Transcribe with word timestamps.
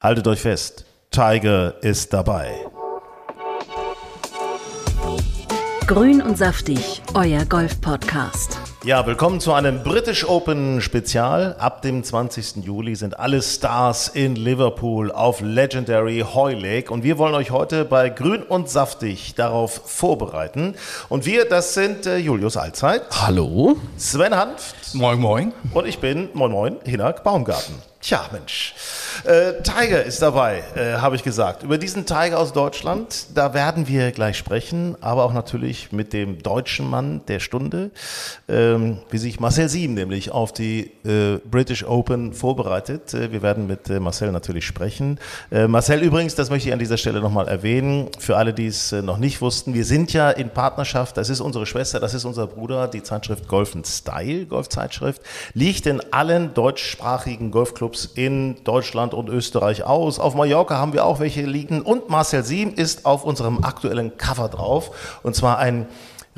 Haltet 0.00 0.28
euch 0.28 0.40
fest, 0.40 0.84
Tiger 1.10 1.82
ist 1.82 2.12
dabei. 2.12 2.52
Grün 5.88 6.22
und 6.22 6.38
saftig, 6.38 7.02
euer 7.14 7.44
Golf-Podcast. 7.44 8.58
Ja, 8.84 9.04
willkommen 9.06 9.40
zu 9.40 9.52
einem 9.52 9.82
British 9.82 10.24
Open 10.24 10.80
Spezial. 10.82 11.56
Ab 11.58 11.82
dem 11.82 12.04
20. 12.04 12.64
Juli 12.64 12.94
sind 12.94 13.18
alle 13.18 13.42
Stars 13.42 14.06
in 14.06 14.36
Liverpool 14.36 15.10
auf 15.10 15.40
Legendary 15.40 16.24
Hoylake 16.32 16.92
und 16.92 17.02
wir 17.02 17.18
wollen 17.18 17.34
euch 17.34 17.50
heute 17.50 17.84
bei 17.84 18.08
Grün 18.08 18.44
und 18.44 18.70
Saftig 18.70 19.34
darauf 19.34 19.82
vorbereiten. 19.84 20.76
Und 21.08 21.26
wir, 21.26 21.44
das 21.44 21.74
sind 21.74 22.06
äh, 22.06 22.18
Julius 22.18 22.56
Allzeit. 22.56 23.02
Hallo. 23.20 23.76
Sven 23.96 24.36
Hanft. 24.36 24.94
Moin, 24.94 25.18
moin. 25.18 25.52
Und 25.74 25.88
ich 25.88 25.98
bin, 25.98 26.28
moin, 26.34 26.52
moin, 26.52 26.76
Hinak 26.84 27.24
Baumgarten. 27.24 27.74
Tja, 28.00 28.24
Mensch. 28.30 28.74
Äh, 29.24 29.62
Tiger 29.62 30.04
ist 30.04 30.22
dabei, 30.22 30.62
äh, 30.74 30.94
habe 30.94 31.16
ich 31.16 31.22
gesagt. 31.22 31.62
Über 31.62 31.78
diesen 31.78 32.06
Tiger 32.06 32.38
aus 32.38 32.52
Deutschland, 32.52 33.26
da 33.34 33.54
werden 33.54 33.88
wir 33.88 34.12
gleich 34.12 34.36
sprechen, 34.36 34.96
aber 35.00 35.24
auch 35.24 35.32
natürlich 35.32 35.92
mit 35.92 36.12
dem 36.12 36.42
deutschen 36.42 36.88
Mann 36.88 37.22
der 37.28 37.40
Stunde, 37.40 37.90
ähm, 38.48 38.98
wie 39.10 39.18
sich 39.18 39.40
Marcel 39.40 39.68
Sieben 39.68 39.94
nämlich 39.94 40.30
auf 40.30 40.52
die 40.52 40.90
äh, 41.04 41.38
British 41.50 41.84
Open 41.84 42.32
vorbereitet. 42.32 43.14
Äh, 43.14 43.32
wir 43.32 43.42
werden 43.42 43.66
mit 43.66 43.88
äh, 43.90 44.00
Marcel 44.00 44.32
natürlich 44.32 44.66
sprechen. 44.66 45.18
Äh, 45.50 45.68
Marcel 45.68 46.02
übrigens, 46.02 46.34
das 46.34 46.50
möchte 46.50 46.68
ich 46.68 46.72
an 46.72 46.78
dieser 46.78 46.96
Stelle 46.96 47.20
nochmal 47.20 47.48
erwähnen, 47.48 48.08
für 48.18 48.36
alle, 48.36 48.52
die 48.52 48.66
es 48.66 48.92
noch 48.92 49.18
nicht 49.18 49.40
wussten, 49.40 49.74
wir 49.74 49.84
sind 49.84 50.12
ja 50.12 50.30
in 50.30 50.50
Partnerschaft, 50.50 51.16
das 51.16 51.28
ist 51.28 51.40
unsere 51.40 51.66
Schwester, 51.66 52.00
das 52.00 52.14
ist 52.14 52.24
unser 52.24 52.46
Bruder, 52.46 52.88
die 52.88 53.02
Zeitschrift 53.02 53.48
Golf 53.48 53.76
Style, 53.84 54.46
Golfzeitschrift, 54.46 55.22
liegt 55.54 55.86
in 55.86 56.00
allen 56.12 56.54
deutschsprachigen 56.54 57.50
Golfclubs 57.50 58.06
in 58.14 58.56
Deutschland 58.64 59.07
und 59.14 59.28
Österreich 59.28 59.84
aus. 59.84 60.18
Auf 60.18 60.34
Mallorca 60.34 60.76
haben 60.76 60.92
wir 60.92 61.04
auch 61.04 61.20
welche 61.20 61.42
liegen 61.42 61.82
und 61.82 62.08
Marcel 62.08 62.44
Siem 62.44 62.74
ist 62.74 63.04
auf 63.06 63.24
unserem 63.24 63.64
aktuellen 63.64 64.16
Cover 64.16 64.48
drauf 64.48 65.20
und 65.22 65.34
zwar 65.34 65.58
ein 65.58 65.86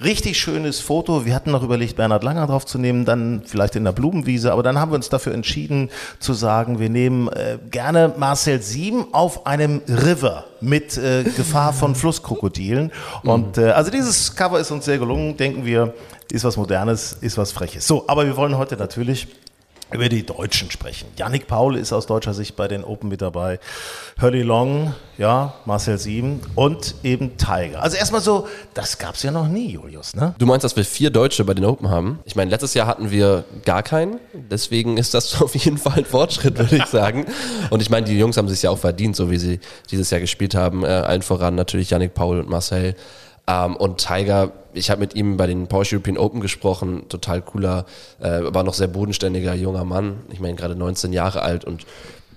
richtig 0.02 0.38
schönes 0.38 0.80
Foto. 0.80 1.24
Wir 1.24 1.34
hatten 1.34 1.50
noch 1.50 1.62
überlegt, 1.62 1.96
Bernhard 1.96 2.24
Langer 2.24 2.46
drauf 2.46 2.66
zu 2.66 2.78
nehmen, 2.78 3.04
dann 3.04 3.42
vielleicht 3.44 3.76
in 3.76 3.84
der 3.84 3.92
Blumenwiese, 3.92 4.52
aber 4.52 4.62
dann 4.62 4.78
haben 4.78 4.92
wir 4.92 4.96
uns 4.96 5.08
dafür 5.08 5.34
entschieden 5.34 5.90
zu 6.18 6.32
sagen, 6.32 6.78
wir 6.78 6.88
nehmen 6.88 7.28
äh, 7.28 7.58
gerne 7.70 8.14
Marcel 8.16 8.62
Siem 8.62 9.06
auf 9.12 9.46
einem 9.46 9.82
River 9.88 10.44
mit 10.60 10.96
äh, 10.96 11.24
Gefahr 11.24 11.72
von 11.72 11.94
Flusskrokodilen. 11.94 12.92
Und 13.22 13.58
äh, 13.58 13.70
also 13.70 13.90
dieses 13.90 14.34
Cover 14.34 14.58
ist 14.58 14.70
uns 14.70 14.84
sehr 14.84 14.98
gelungen, 14.98 15.36
denken 15.36 15.64
wir, 15.64 15.94
ist 16.30 16.44
was 16.44 16.56
Modernes, 16.56 17.16
ist 17.20 17.36
was 17.38 17.52
Freches. 17.52 17.86
So, 17.86 18.04
aber 18.06 18.26
wir 18.26 18.36
wollen 18.36 18.56
heute 18.56 18.76
natürlich 18.76 19.28
über 19.92 20.08
die 20.08 20.24
Deutschen 20.24 20.70
sprechen. 20.70 21.08
Yannick 21.16 21.46
Paul 21.46 21.76
ist 21.76 21.92
aus 21.92 22.06
deutscher 22.06 22.34
Sicht 22.34 22.56
bei 22.56 22.68
den 22.68 22.84
Open 22.84 23.08
mit 23.08 23.22
dabei. 23.22 23.58
Hurley 24.20 24.42
Long, 24.42 24.94
ja, 25.18 25.54
Marcel 25.64 25.98
Sieben 25.98 26.40
und 26.54 26.94
eben 27.02 27.36
Tiger. 27.36 27.82
Also 27.82 27.96
erstmal 27.96 28.20
so, 28.20 28.46
das 28.74 28.98
gab's 28.98 29.22
ja 29.22 29.30
noch 29.30 29.48
nie, 29.48 29.72
Julius, 29.72 30.14
ne? 30.14 30.34
Du 30.38 30.46
meinst, 30.46 30.64
dass 30.64 30.76
wir 30.76 30.84
vier 30.84 31.10
Deutsche 31.10 31.44
bei 31.44 31.54
den 31.54 31.64
Open 31.64 31.90
haben? 31.90 32.20
Ich 32.24 32.36
meine, 32.36 32.50
letztes 32.50 32.74
Jahr 32.74 32.86
hatten 32.86 33.10
wir 33.10 33.44
gar 33.64 33.82
keinen. 33.82 34.20
Deswegen 34.32 34.96
ist 34.96 35.14
das 35.14 35.40
auf 35.42 35.54
jeden 35.54 35.78
Fall 35.78 35.98
ein 35.98 36.04
Fortschritt, 36.04 36.58
würde 36.58 36.76
ich 36.76 36.86
sagen. 36.86 37.26
Und 37.70 37.82
ich 37.82 37.90
meine, 37.90 38.06
die 38.06 38.18
Jungs 38.18 38.36
haben 38.36 38.48
sich 38.48 38.62
ja 38.62 38.70
auch 38.70 38.78
verdient, 38.78 39.16
so 39.16 39.30
wie 39.30 39.38
sie 39.38 39.60
dieses 39.90 40.10
Jahr 40.10 40.20
gespielt 40.20 40.54
haben. 40.54 40.84
Äh, 40.84 40.88
allen 40.88 41.22
voran 41.22 41.54
natürlich 41.54 41.90
Yannick 41.90 42.14
Paul 42.14 42.38
und 42.38 42.48
Marcel. 42.48 42.94
Ähm, 43.50 43.76
und 43.76 43.98
Tiger, 43.98 44.52
ich 44.72 44.90
habe 44.90 45.00
mit 45.00 45.14
ihm 45.14 45.36
bei 45.36 45.46
den 45.46 45.66
Porsche 45.66 45.96
European 45.96 46.18
Open 46.18 46.40
gesprochen, 46.40 47.08
total 47.08 47.42
cooler, 47.42 47.86
äh, 48.20 48.28
aber 48.28 48.62
noch 48.62 48.74
sehr 48.74 48.88
bodenständiger 48.88 49.54
junger 49.54 49.84
Mann. 49.84 50.20
Ich 50.30 50.40
meine, 50.40 50.54
gerade 50.54 50.76
19 50.76 51.12
Jahre 51.12 51.42
alt 51.42 51.64
und 51.64 51.86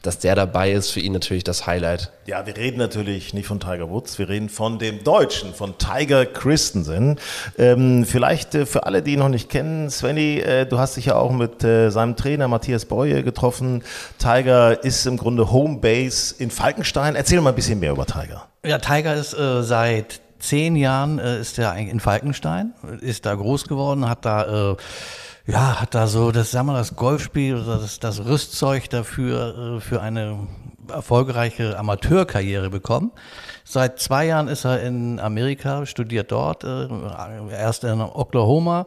dass 0.02 0.20
der 0.20 0.36
dabei 0.36 0.74
ist, 0.74 0.92
für 0.92 1.00
ihn 1.00 1.14
natürlich 1.14 1.46
das 1.46 1.66
Highlight. 1.66 2.12
Ja, 2.26 2.46
wir 2.46 2.58
reden 2.58 2.78
natürlich 2.78 3.34
nicht 3.34 3.48
von 3.48 3.62
Tiger 3.62 3.90
Woods, 3.90 4.20
wir 4.20 4.28
reden 4.28 4.50
von 4.50 4.78
dem 4.78 5.02
Deutschen, 5.06 5.54
von 5.54 5.78
Tiger 5.78 6.26
Christensen. 6.26 7.18
Ähm, 7.58 8.06
vielleicht 8.06 8.54
äh, 8.54 8.66
für 8.66 8.86
alle, 8.86 9.02
die 9.02 9.14
ihn 9.14 9.20
noch 9.20 9.30
nicht 9.30 9.50
kennen, 9.50 9.90
Svenny, 9.90 10.40
äh, 10.40 10.66
du 10.66 10.78
hast 10.78 10.98
dich 10.98 11.06
ja 11.06 11.16
auch 11.16 11.32
mit 11.32 11.64
äh, 11.64 11.90
seinem 11.90 12.18
Trainer 12.18 12.50
Matthias 12.50 12.84
Beue 12.84 13.24
getroffen. 13.24 13.82
Tiger 14.18 14.84
ist 14.84 15.06
im 15.06 15.16
Grunde 15.16 15.54
Homebase 15.54 16.36
in 16.38 16.52
Falkenstein. 16.52 17.16
Erzähl 17.16 17.40
mal 17.40 17.52
ein 17.52 17.56
bisschen 17.56 17.80
mehr 17.80 17.92
über 17.92 18.06
Tiger. 18.06 18.50
Ja, 18.66 18.80
Tiger 18.80 19.16
ist 19.16 19.34
äh, 19.34 19.64
seit 19.64 20.20
zehn 20.44 20.76
Jahren 20.76 21.20
äh, 21.20 21.40
ist 21.40 21.58
er 21.58 21.76
in 21.76 22.00
Falkenstein, 22.00 22.74
ist 23.02 23.26
da 23.26 23.34
groß 23.34 23.68
geworden, 23.68 24.08
hat 24.08 24.26
da 24.26 24.72
äh, 24.72 24.76
ja, 25.46 25.82
hat 25.82 25.94
da 25.94 26.08
so 26.08 26.32
das, 26.32 26.52
sagen 26.52 26.68
wir, 26.68 26.74
das 26.74 26.96
Golfspiel 26.96 27.56
oder 27.56 27.78
das, 27.78 28.00
das 28.00 28.24
Rüstzeug 28.26 28.90
dafür 28.90 29.78
äh, 29.78 29.82
für 29.82 30.02
eine 30.02 30.48
erfolgreiche 30.90 31.78
Amateurkarriere 31.78 32.70
bekommen. 32.70 33.12
Seit 33.64 34.00
zwei 34.00 34.26
Jahren 34.26 34.48
ist 34.48 34.66
er 34.66 34.82
in 34.82 35.20
Amerika, 35.20 35.86
studiert 35.86 36.32
dort, 36.32 36.64
äh, 36.64 36.88
erst 37.52 37.84
in 37.84 38.02
Oklahoma, 38.02 38.86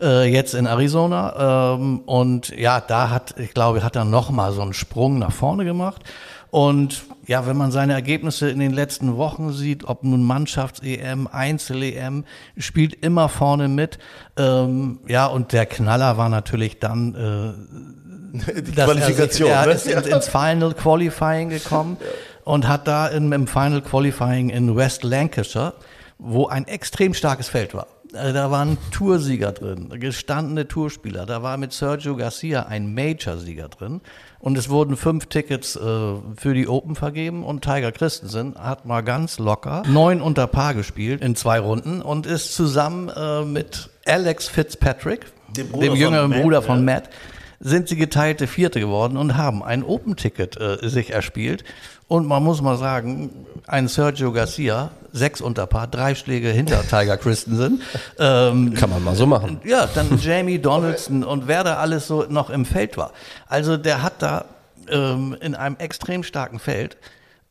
äh, 0.00 0.30
jetzt 0.30 0.54
in 0.54 0.66
Arizona. 0.66 1.74
Ähm, 1.74 2.00
und 2.00 2.48
ja, 2.56 2.80
da 2.80 3.10
hat, 3.10 3.38
ich 3.38 3.52
glaube, 3.54 3.82
hat 3.82 3.96
er 3.96 4.04
nochmal 4.04 4.52
so 4.52 4.62
einen 4.62 4.72
Sprung 4.72 5.18
nach 5.18 5.32
vorne 5.32 5.64
gemacht. 5.64 6.02
Und 6.56 7.04
ja, 7.26 7.46
wenn 7.46 7.58
man 7.58 7.70
seine 7.70 7.92
Ergebnisse 7.92 8.48
in 8.48 8.60
den 8.60 8.72
letzten 8.72 9.18
Wochen 9.18 9.52
sieht, 9.52 9.84
ob 9.84 10.04
nun 10.04 10.22
Mannschafts-EM, 10.22 11.28
Einzel-EM, 11.30 12.24
spielt 12.56 12.94
immer 13.04 13.28
vorne 13.28 13.68
mit. 13.68 13.98
Ähm, 14.38 15.00
ja, 15.06 15.26
und 15.26 15.52
der 15.52 15.66
Knaller 15.66 16.16
war 16.16 16.30
natürlich 16.30 16.78
dann 16.78 17.14
äh, 18.32 18.62
die 18.62 18.72
Qualifikation. 18.72 19.50
Er, 19.50 19.66
ne? 19.66 19.72
ist 19.72 19.86
ins, 19.86 20.06
ins 20.06 20.28
Final 20.28 20.72
Qualifying 20.72 21.50
gekommen 21.50 21.98
ja. 22.00 22.06
und 22.50 22.66
hat 22.66 22.88
da 22.88 23.08
in, 23.08 23.30
im 23.32 23.46
Final 23.46 23.82
Qualifying 23.82 24.48
in 24.48 24.74
West 24.74 25.04
Lancashire, 25.04 25.74
wo 26.16 26.46
ein 26.46 26.66
extrem 26.66 27.12
starkes 27.12 27.50
Feld 27.50 27.74
war. 27.74 27.86
Äh, 28.16 28.32
da 28.32 28.50
waren 28.50 28.78
Toursieger 28.90 29.52
drin, 29.52 29.88
gestandene 30.00 30.68
Tourspieler. 30.68 31.26
Da 31.26 31.42
war 31.42 31.56
mit 31.56 31.72
Sergio 31.72 32.16
Garcia 32.16 32.64
ein 32.64 32.94
Major-Sieger 32.94 33.68
drin. 33.68 34.00
Und 34.38 34.56
es 34.58 34.68
wurden 34.68 34.96
fünf 34.96 35.26
Tickets 35.26 35.76
äh, 35.76 35.80
für 35.80 36.54
die 36.54 36.68
Open 36.68 36.94
vergeben 36.94 37.44
und 37.44 37.62
Tiger 37.62 37.92
Christensen 37.92 38.54
hat 38.56 38.86
mal 38.86 39.00
ganz 39.00 39.38
locker 39.38 39.82
neun 39.88 40.20
unter 40.20 40.46
Paar 40.46 40.74
gespielt 40.74 41.22
in 41.22 41.34
zwei 41.36 41.58
Runden 41.58 42.02
und 42.02 42.26
ist 42.26 42.54
zusammen 42.54 43.08
äh, 43.08 43.44
mit 43.44 43.90
Alex 44.06 44.48
Fitzpatrick, 44.48 45.26
dem, 45.48 45.72
dem 45.72 45.94
jüngeren 45.94 46.30
Matt, 46.30 46.42
Bruder 46.42 46.62
von 46.62 46.78
ja. 46.78 46.94
Matt, 46.94 47.10
sind 47.60 47.88
sie 47.88 47.96
geteilte 47.96 48.46
Vierte 48.46 48.80
geworden 48.80 49.16
und 49.16 49.36
haben 49.36 49.62
ein 49.62 49.82
Open-Ticket 49.82 50.60
äh, 50.60 50.88
sich 50.88 51.10
erspielt. 51.10 51.64
Und 52.08 52.26
man 52.26 52.42
muss 52.44 52.62
mal 52.62 52.76
sagen, 52.76 53.46
ein 53.66 53.88
Sergio 53.88 54.32
Garcia, 54.32 54.90
sechs 55.12 55.40
unter 55.40 55.66
Paar, 55.66 55.88
drei 55.88 56.14
Schläge 56.14 56.50
hinter 56.50 56.82
Tiger 56.88 57.16
Christensen. 57.16 57.82
Ähm, 58.18 58.74
Kann 58.74 58.90
man 58.90 59.02
mal 59.02 59.16
so 59.16 59.26
machen. 59.26 59.60
Ja, 59.64 59.88
dann 59.92 60.18
Jamie 60.18 60.58
Donaldson 60.58 61.24
und 61.24 61.48
wer 61.48 61.64
da 61.64 61.76
alles 61.76 62.06
so 62.06 62.24
noch 62.28 62.50
im 62.50 62.64
Feld 62.64 62.96
war. 62.96 63.12
Also 63.48 63.76
der 63.76 64.02
hat 64.02 64.22
da 64.22 64.44
ähm, 64.88 65.36
in 65.40 65.54
einem 65.54 65.76
extrem 65.78 66.22
starken 66.22 66.58
Feld 66.58 66.96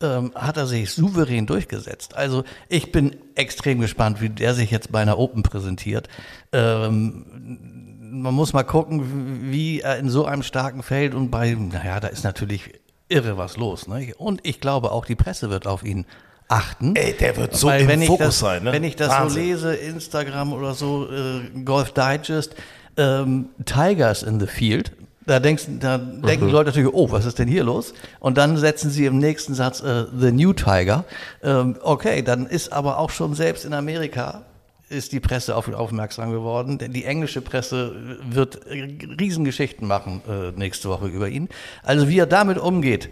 ähm, 0.00 0.32
hat 0.34 0.56
er 0.56 0.66
sich 0.66 0.92
souverän 0.92 1.46
durchgesetzt. 1.46 2.16
Also 2.16 2.44
ich 2.68 2.92
bin 2.92 3.16
extrem 3.34 3.80
gespannt, 3.80 4.20
wie 4.20 4.28
der 4.28 4.54
sich 4.54 4.70
jetzt 4.70 4.92
bei 4.92 5.00
einer 5.00 5.18
Open 5.18 5.42
präsentiert. 5.42 6.08
Ähm, 6.52 7.85
man 8.10 8.34
muss 8.34 8.52
mal 8.52 8.64
gucken, 8.64 9.50
wie 9.50 9.80
er 9.80 9.98
in 9.98 10.08
so 10.08 10.24
einem 10.24 10.42
starken 10.42 10.82
Feld 10.82 11.14
und 11.14 11.30
bei, 11.30 11.52
naja, 11.54 12.00
da 12.00 12.08
ist 12.08 12.24
natürlich 12.24 12.72
irre 13.08 13.38
was 13.38 13.56
los. 13.56 13.86
Ne? 13.86 14.12
Und 14.16 14.40
ich 14.44 14.60
glaube, 14.60 14.92
auch 14.92 15.04
die 15.04 15.14
Presse 15.14 15.50
wird 15.50 15.66
auf 15.66 15.84
ihn 15.84 16.06
achten. 16.48 16.94
Ey, 16.96 17.12
der 17.12 17.36
wird 17.36 17.54
so 17.54 17.70
im 17.70 18.02
Fokus 18.02 18.26
das, 18.26 18.38
sein. 18.38 18.64
Ne? 18.64 18.72
Wenn 18.72 18.84
ich 18.84 18.96
das 18.96 19.10
Wahnsinn. 19.10 19.42
so 19.42 19.68
lese, 19.68 19.74
Instagram 19.74 20.52
oder 20.52 20.74
so, 20.74 21.08
äh, 21.10 21.62
Golf 21.64 21.92
Digest, 21.92 22.54
ähm, 22.96 23.50
Tigers 23.64 24.22
in 24.22 24.40
the 24.40 24.46
Field, 24.46 24.92
da, 25.26 25.40
denkst, 25.40 25.64
da 25.80 25.98
mhm. 25.98 26.22
denken 26.22 26.46
die 26.46 26.52
Leute 26.52 26.70
natürlich, 26.70 26.92
oh, 26.92 27.10
was 27.10 27.24
ist 27.24 27.38
denn 27.38 27.48
hier 27.48 27.64
los? 27.64 27.94
Und 28.20 28.38
dann 28.38 28.56
setzen 28.56 28.90
sie 28.90 29.06
im 29.06 29.18
nächsten 29.18 29.54
Satz 29.54 29.80
äh, 29.80 30.04
The 30.16 30.30
New 30.30 30.52
Tiger. 30.52 31.04
Ähm, 31.42 31.76
okay, 31.82 32.22
dann 32.22 32.46
ist 32.46 32.72
aber 32.72 32.98
auch 32.98 33.10
schon 33.10 33.34
selbst 33.34 33.64
in 33.64 33.74
Amerika 33.74 34.44
ist 34.88 35.12
die 35.12 35.20
Presse 35.20 35.56
auf 35.56 35.68
ihn 35.68 35.74
aufmerksam 35.74 36.30
geworden. 36.30 36.78
Denn 36.78 36.92
die 36.92 37.04
englische 37.04 37.40
Presse 37.40 38.18
wird 38.28 38.60
Riesengeschichten 38.66 39.86
machen 39.86 40.22
äh, 40.28 40.52
nächste 40.52 40.88
Woche 40.88 41.08
über 41.08 41.28
ihn. 41.28 41.48
Also 41.82 42.08
wie 42.08 42.18
er 42.18 42.26
damit 42.26 42.58
umgeht, 42.58 43.10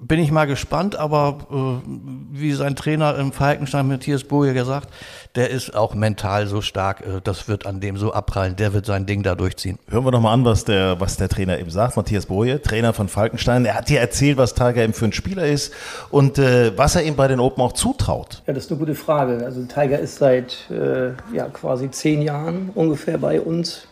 bin 0.00 0.20
ich 0.20 0.30
mal 0.30 0.46
gespannt, 0.46 0.96
aber 0.96 1.38
äh, 1.50 1.88
wie 2.30 2.52
sein 2.52 2.76
Trainer 2.76 3.16
im 3.16 3.32
Falkenstein 3.32 3.88
Matthias 3.88 4.22
Boje 4.22 4.54
gesagt, 4.54 4.90
der 5.34 5.50
ist 5.50 5.74
auch 5.74 5.94
mental 5.94 6.46
so 6.46 6.60
stark, 6.60 7.00
äh, 7.00 7.20
das 7.22 7.48
wird 7.48 7.66
an 7.66 7.80
dem 7.80 7.96
so 7.96 8.12
abprallen, 8.12 8.54
der 8.54 8.72
wird 8.72 8.86
sein 8.86 9.06
Ding 9.06 9.24
da 9.24 9.34
durchziehen. 9.34 9.78
Hören 9.88 10.04
wir 10.04 10.12
doch 10.12 10.20
mal 10.20 10.32
an, 10.32 10.44
was 10.44 10.64
der, 10.64 11.00
was 11.00 11.16
der 11.16 11.28
Trainer 11.28 11.58
eben 11.58 11.70
sagt, 11.70 11.96
Matthias 11.96 12.26
Boje, 12.26 12.62
Trainer 12.62 12.92
von 12.92 13.08
Falkenstein. 13.08 13.64
Er 13.64 13.74
hat 13.74 13.88
dir 13.88 13.98
erzählt, 13.98 14.38
was 14.38 14.54
Tiger 14.54 14.84
eben 14.84 14.92
für 14.92 15.06
ein 15.06 15.12
Spieler 15.12 15.46
ist 15.46 15.72
und 16.10 16.38
äh, 16.38 16.76
was 16.78 16.94
er 16.94 17.02
ihm 17.02 17.16
bei 17.16 17.26
den 17.26 17.40
Open 17.40 17.60
auch 17.62 17.72
zutraut. 17.72 18.42
Ja, 18.46 18.52
das 18.52 18.66
ist 18.66 18.70
eine 18.70 18.78
gute 18.78 18.94
Frage. 18.94 19.44
Also 19.44 19.64
Tiger 19.64 19.98
ist 19.98 20.18
seit 20.18 20.70
äh, 20.70 21.10
ja, 21.34 21.48
quasi 21.52 21.90
zehn 21.90 22.22
Jahren 22.22 22.70
ungefähr 22.74 23.18
bei 23.18 23.40
uns 23.40 23.88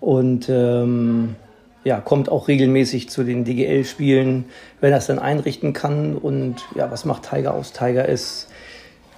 und 0.00 0.48
ähm, 0.48 1.36
ja, 1.86 2.00
kommt 2.00 2.28
auch 2.28 2.48
regelmäßig 2.48 3.08
zu 3.10 3.22
den 3.22 3.44
DGL-Spielen, 3.44 4.46
wenn 4.80 4.90
er 4.90 4.98
es 4.98 5.06
dann 5.06 5.20
einrichten 5.20 5.72
kann. 5.72 6.16
Und 6.16 6.56
ja, 6.74 6.90
was 6.90 7.04
macht 7.04 7.30
Tiger 7.30 7.54
aus? 7.54 7.72
Tiger 7.72 8.08
ist, 8.08 8.48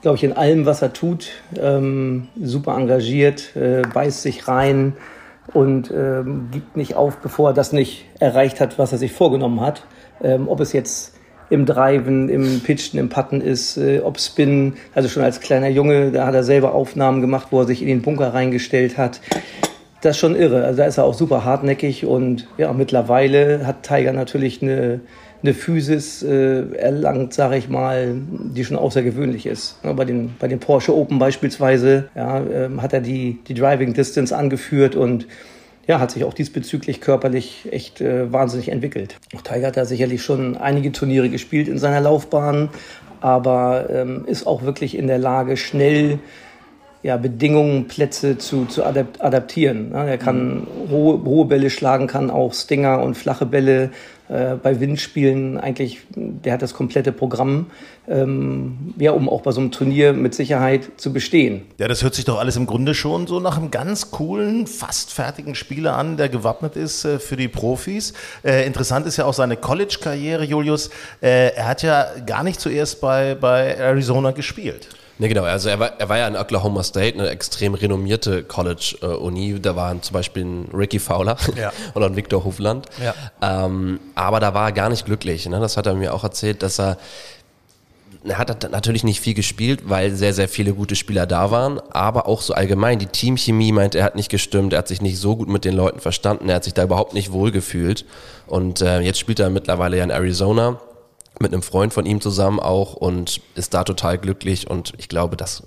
glaube 0.02 0.18
ich, 0.18 0.24
in 0.24 0.34
allem, 0.34 0.66
was 0.66 0.82
er 0.82 0.92
tut, 0.92 1.30
ähm, 1.58 2.28
super 2.38 2.76
engagiert, 2.76 3.56
äh, 3.56 3.80
beißt 3.94 4.20
sich 4.20 4.48
rein 4.48 4.92
und 5.54 5.90
ähm, 5.90 6.48
gibt 6.52 6.76
nicht 6.76 6.94
auf, 6.94 7.16
bevor 7.16 7.50
er 7.50 7.54
das 7.54 7.72
nicht 7.72 8.04
erreicht 8.18 8.60
hat, 8.60 8.78
was 8.78 8.92
er 8.92 8.98
sich 8.98 9.12
vorgenommen 9.12 9.62
hat. 9.62 9.86
Ähm, 10.22 10.46
ob 10.46 10.60
es 10.60 10.74
jetzt 10.74 11.14
im 11.48 11.64
Driven, 11.64 12.28
im 12.28 12.60
Pitchen, 12.60 13.00
im 13.00 13.08
Putten 13.08 13.40
ist, 13.40 13.78
äh, 13.78 14.00
ob 14.00 14.20
Spin, 14.20 14.74
also 14.94 15.08
schon 15.08 15.22
als 15.22 15.40
kleiner 15.40 15.68
Junge, 15.68 16.12
da 16.12 16.26
hat 16.26 16.34
er 16.34 16.44
selber 16.44 16.74
Aufnahmen 16.74 17.22
gemacht, 17.22 17.48
wo 17.50 17.60
er 17.60 17.66
sich 17.66 17.80
in 17.80 17.88
den 17.88 18.02
Bunker 18.02 18.34
reingestellt 18.34 18.98
hat 18.98 19.22
das 20.00 20.16
ist 20.16 20.20
schon 20.20 20.36
irre. 20.36 20.64
Also 20.64 20.78
da 20.78 20.86
ist 20.86 20.98
er 20.98 21.04
auch 21.04 21.14
super 21.14 21.44
hartnäckig 21.44 22.04
und 22.06 22.46
ja, 22.56 22.72
mittlerweile 22.72 23.66
hat 23.66 23.82
Tiger 23.82 24.12
natürlich 24.12 24.62
eine, 24.62 25.00
eine 25.42 25.54
Physis 25.54 26.22
äh, 26.22 26.72
erlangt, 26.76 27.34
sage 27.34 27.56
ich 27.56 27.68
mal, 27.68 28.14
die 28.30 28.64
schon 28.64 28.76
außergewöhnlich 28.76 29.46
ist. 29.46 29.78
Ja, 29.82 29.92
bei, 29.92 30.04
den, 30.04 30.34
bei 30.38 30.48
den 30.48 30.60
Porsche 30.60 30.94
Open 30.94 31.18
beispielsweise 31.18 32.08
ja, 32.14 32.40
ähm, 32.40 32.82
hat 32.82 32.92
er 32.92 33.00
die, 33.00 33.38
die 33.48 33.54
Driving 33.54 33.94
Distance 33.94 34.36
angeführt 34.36 34.94
und 34.94 35.26
ja, 35.88 35.98
hat 36.00 36.10
sich 36.10 36.24
auch 36.24 36.34
diesbezüglich 36.34 37.00
körperlich 37.00 37.66
echt 37.70 38.00
äh, 38.00 38.30
wahnsinnig 38.30 38.68
entwickelt. 38.68 39.16
Auch 39.34 39.40
Tiger 39.40 39.68
hat 39.68 39.76
da 39.76 39.84
sicherlich 39.86 40.22
schon 40.22 40.56
einige 40.56 40.92
Turniere 40.92 41.30
gespielt 41.30 41.66
in 41.66 41.78
seiner 41.78 42.00
Laufbahn, 42.00 42.68
aber 43.20 43.88
ähm, 43.90 44.24
ist 44.26 44.46
auch 44.46 44.62
wirklich 44.62 44.96
in 44.96 45.06
der 45.06 45.18
Lage, 45.18 45.56
schnell 45.56 46.18
ja, 47.08 47.16
Bedingungen, 47.16 47.88
Plätze 47.88 48.37
zu, 48.37 48.66
zu 48.66 48.84
adaptieren. 48.84 49.93
Ja, 49.94 50.05
er 50.05 50.19
kann 50.19 50.66
hohe, 50.90 51.25
hohe 51.25 51.46
Bälle 51.46 51.70
schlagen, 51.70 52.06
kann 52.06 52.31
auch 52.31 52.52
Stinger 52.52 53.00
und 53.00 53.16
flache 53.16 53.46
Bälle 53.46 53.93
äh, 54.28 54.56
bei 54.62 54.78
Windspielen 54.78 55.56
eigentlich, 55.58 56.00
der 56.14 56.52
hat 56.52 56.60
das 56.60 56.75
komplette 56.75 57.12
Programm, 57.12 57.69
ähm, 58.08 58.93
ja, 58.99 59.12
um 59.12 59.26
auch 59.26 59.40
bei 59.40 59.52
so 59.52 59.60
einem 59.62 59.70
Turnier 59.70 60.12
mit 60.12 60.34
Sicherheit 60.34 60.90
zu 60.99 61.10
bestehen. 61.10 61.62
Ja, 61.78 61.88
das 61.88 62.02
hört 62.02 62.14
sich 62.14 62.26
doch 62.26 62.38
alles 62.38 62.56
im 62.56 62.66
Grunde 62.66 62.93
schon 62.93 63.26
so 63.26 63.40
nach 63.40 63.56
einem 63.56 63.70
ganz 63.70 64.11
coolen, 64.11 64.66
fast 64.66 65.11
fertigen 65.11 65.54
Spieler 65.54 65.96
an, 65.96 66.19
der 66.19 66.28
gewappnet 66.28 66.76
ist 66.76 67.06
äh, 67.06 67.19
für 67.19 67.37
die 67.37 67.49
Profis. 67.49 68.12
Äh, 68.44 68.66
interessant 68.66 69.06
ist 69.06 69.16
ja 69.16 69.25
auch 69.25 69.32
seine 69.32 69.56
College-Karriere, 69.56 70.44
Julius. 70.44 70.90
Äh, 71.22 71.54
er 71.54 71.69
hat 71.69 71.82
ja 71.82 72.06
gar 72.26 72.44
nicht 72.44 72.61
zuerst 72.61 73.00
bei, 73.00 73.34
bei 73.34 73.78
Arizona 73.78 74.32
gespielt. 74.32 74.88
Ne, 75.18 75.28
genau. 75.28 75.42
Also 75.42 75.68
er 75.68 75.80
war, 75.80 75.92
er 75.98 76.08
war 76.08 76.18
ja 76.18 76.28
in 76.28 76.36
Oklahoma 76.36 76.82
State, 76.84 77.18
eine 77.18 77.28
extrem 77.30 77.74
renommierte 77.74 78.44
College-Uni. 78.44 79.60
da 79.60 79.74
waren 79.74 80.02
zum 80.02 80.14
Beispiel 80.14 80.44
ein 80.44 80.70
Ricky 80.72 81.00
Fowler 81.00 81.36
ja. 81.56 81.72
oder 81.94 82.06
ein 82.06 82.16
Victor 82.16 82.44
Hofland. 82.44 82.86
Ja. 83.02 83.14
Ähm, 83.42 83.98
aber 84.14 84.38
da 84.38 84.54
war 84.54 84.68
er 84.68 84.72
gar 84.72 84.88
nicht 84.88 85.06
glücklich. 85.06 85.48
Ne? 85.48 85.58
Das 85.58 85.76
hat 85.76 85.86
er 85.86 85.94
mir 85.94 86.14
auch 86.14 86.22
erzählt, 86.22 86.62
dass 86.62 86.78
er 86.78 86.98
er 88.24 88.38
hat 88.38 88.70
natürlich 88.70 89.04
nicht 89.04 89.20
viel 89.20 89.34
gespielt, 89.34 89.82
weil 89.84 90.10
sehr, 90.14 90.34
sehr 90.34 90.48
viele 90.48 90.74
gute 90.74 90.96
Spieler 90.96 91.24
da 91.26 91.50
waren, 91.50 91.80
aber 91.90 92.26
auch 92.26 92.42
so 92.42 92.52
allgemein. 92.52 92.98
Die 92.98 93.06
Teamchemie 93.06 93.72
meint, 93.72 93.94
er 93.94 94.04
hat 94.04 94.16
nicht 94.16 94.28
gestimmt, 94.28 94.72
er 94.72 94.80
hat 94.80 94.88
sich 94.88 95.00
nicht 95.00 95.18
so 95.18 95.36
gut 95.36 95.48
mit 95.48 95.64
den 95.64 95.74
Leuten 95.74 96.00
verstanden, 96.00 96.48
er 96.48 96.56
hat 96.56 96.64
sich 96.64 96.74
da 96.74 96.82
überhaupt 96.82 97.14
nicht 97.14 97.32
wohlgefühlt. 97.32 98.04
Und 98.46 98.80
äh, 98.80 99.00
jetzt 99.00 99.18
spielt 99.18 99.38
er 99.38 99.50
mittlerweile 99.50 99.98
ja 99.98 100.04
in 100.04 100.10
Arizona 100.10 100.80
mit 101.40 101.52
einem 101.52 101.62
Freund 101.62 101.93
von 101.93 102.06
ihm 102.06 102.20
zusammen 102.20 102.61
auch 102.61 102.94
und 102.94 103.40
ist 103.55 103.75
da 103.75 103.85
total 103.85 104.19
glücklich 104.19 104.69
und 104.69 104.93
ich 104.99 105.08
glaube, 105.08 105.37
das 105.37 105.62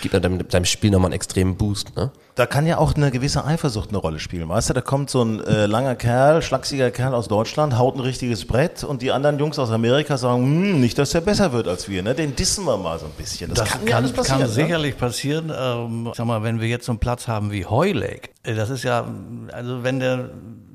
gibt 0.00 0.14
deinem, 0.14 0.46
deinem 0.48 0.64
Spiel 0.64 0.90
nochmal 0.90 1.08
einen 1.08 1.14
extremen 1.14 1.56
Boost. 1.56 1.96
Ne? 1.96 2.10
Da 2.34 2.46
kann 2.46 2.66
ja 2.66 2.78
auch 2.78 2.94
eine 2.94 3.10
gewisse 3.10 3.44
Eifersucht 3.44 3.88
eine 3.88 3.98
Rolle 3.98 4.20
spielen. 4.20 4.48
Weißt 4.48 4.70
du, 4.70 4.74
da 4.74 4.80
kommt 4.80 5.10
so 5.10 5.22
ein 5.22 5.42
äh, 5.44 5.66
langer 5.66 5.96
Kerl, 5.96 6.42
schlachsiger 6.42 6.90
Kerl 6.90 7.14
aus 7.14 7.28
Deutschland, 7.28 7.78
haut 7.78 7.96
ein 7.96 8.00
richtiges 8.00 8.44
Brett 8.44 8.84
und 8.84 9.02
die 9.02 9.10
anderen 9.10 9.38
Jungs 9.38 9.58
aus 9.58 9.70
Amerika 9.70 10.16
sagen, 10.16 10.44
hm, 10.44 10.80
nicht, 10.80 10.98
dass 10.98 11.10
der 11.10 11.20
besser 11.20 11.52
wird 11.52 11.66
als 11.66 11.88
wir. 11.88 12.02
Ne? 12.02 12.14
Den 12.14 12.36
dissen 12.36 12.64
wir 12.64 12.76
mal 12.76 12.98
so 12.98 13.06
ein 13.06 13.12
bisschen. 13.12 13.50
Das, 13.50 13.60
das 13.60 13.70
kann, 13.70 13.84
kann, 13.86 14.12
passieren, 14.12 14.24
kann 14.24 14.40
ne? 14.40 14.48
sicherlich 14.48 14.96
passieren. 14.96 15.52
Ähm, 15.56 16.12
sag 16.14 16.26
mal, 16.26 16.42
wenn 16.42 16.60
wir 16.60 16.68
jetzt 16.68 16.86
so 16.86 16.92
einen 16.92 17.00
Platz 17.00 17.26
haben 17.26 17.50
wie 17.50 17.66
Heulake, 17.66 18.30
äh, 18.44 18.54
das 18.54 18.70
ist 18.70 18.84
ja, 18.84 19.06
also 19.52 19.82
wenn 19.82 19.98
der 19.98 20.30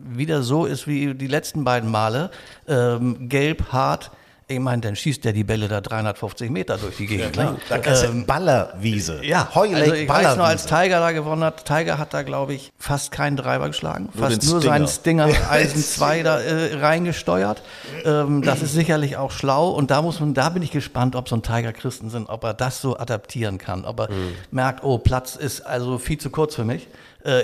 wieder 0.05 0.43
so 0.43 0.65
ist 0.65 0.87
wie 0.87 1.13
die 1.13 1.27
letzten 1.27 1.63
beiden 1.63 1.89
Male, 1.89 2.29
ähm, 2.67 3.29
gelb, 3.29 3.71
hart, 3.71 4.11
ich 4.47 4.59
meine, 4.59 4.81
dann 4.81 4.95
schießt 4.95 5.23
der 5.23 5.33
die 5.33 5.43
Bälle 5.43 5.67
da 5.67 5.81
350 5.81 6.49
Meter 6.49 6.77
durch 6.77 6.97
die 6.97 7.07
Gegend. 7.07 7.35
Ja, 7.35 7.51
ne? 7.51 7.57
Da 7.69 7.77
kannst 7.77 8.03
ähm, 8.03 8.25
Ballerwiese. 8.25 9.23
Ja, 9.23 9.49
Heulake, 9.55 9.81
also 9.81 9.93
ich 9.93 10.09
weiß 10.09 10.35
nur, 10.37 10.45
als 10.45 10.65
Tiger 10.65 10.99
da 10.99 11.11
gewonnen 11.11 11.43
hat, 11.43 11.65
Tiger 11.65 11.97
hat 11.97 12.13
da, 12.13 12.23
glaube 12.23 12.53
ich, 12.53 12.71
fast 12.77 13.11
keinen 13.11 13.37
Driver 13.37 13.67
geschlagen. 13.67 14.09
Nur 14.13 14.29
fast 14.29 14.43
nur 14.43 14.59
Stinger. 14.59 14.73
seinen 14.73 14.87
Stinger 14.87 15.29
Eisen 15.49 15.83
2 15.83 16.23
da 16.23 16.39
äh, 16.39 16.75
reingesteuert. 16.75 17.61
Ähm, 18.05 18.41
das 18.41 18.61
ist 18.61 18.73
sicherlich 18.73 19.17
auch 19.17 19.31
schlau. 19.31 19.69
Und 19.69 19.91
da 19.91 20.01
muss 20.01 20.19
man, 20.19 20.33
da 20.33 20.49
bin 20.49 20.61
ich 20.61 20.71
gespannt, 20.71 21.15
ob 21.15 21.29
so 21.29 21.35
ein 21.35 21.43
Tiger 21.43 21.73
Christensen, 21.73 22.25
ob 22.27 22.43
er 22.43 22.53
das 22.53 22.81
so 22.81 22.97
adaptieren 22.97 23.57
kann. 23.57 23.85
Ob 23.85 24.01
er 24.01 24.11
mhm. 24.11 24.35
merkt, 24.51 24.83
oh, 24.83 24.97
Platz 24.97 25.35
ist 25.35 25.61
also 25.65 25.97
viel 25.97 26.17
zu 26.17 26.29
kurz 26.29 26.55
für 26.55 26.65
mich 26.65 26.87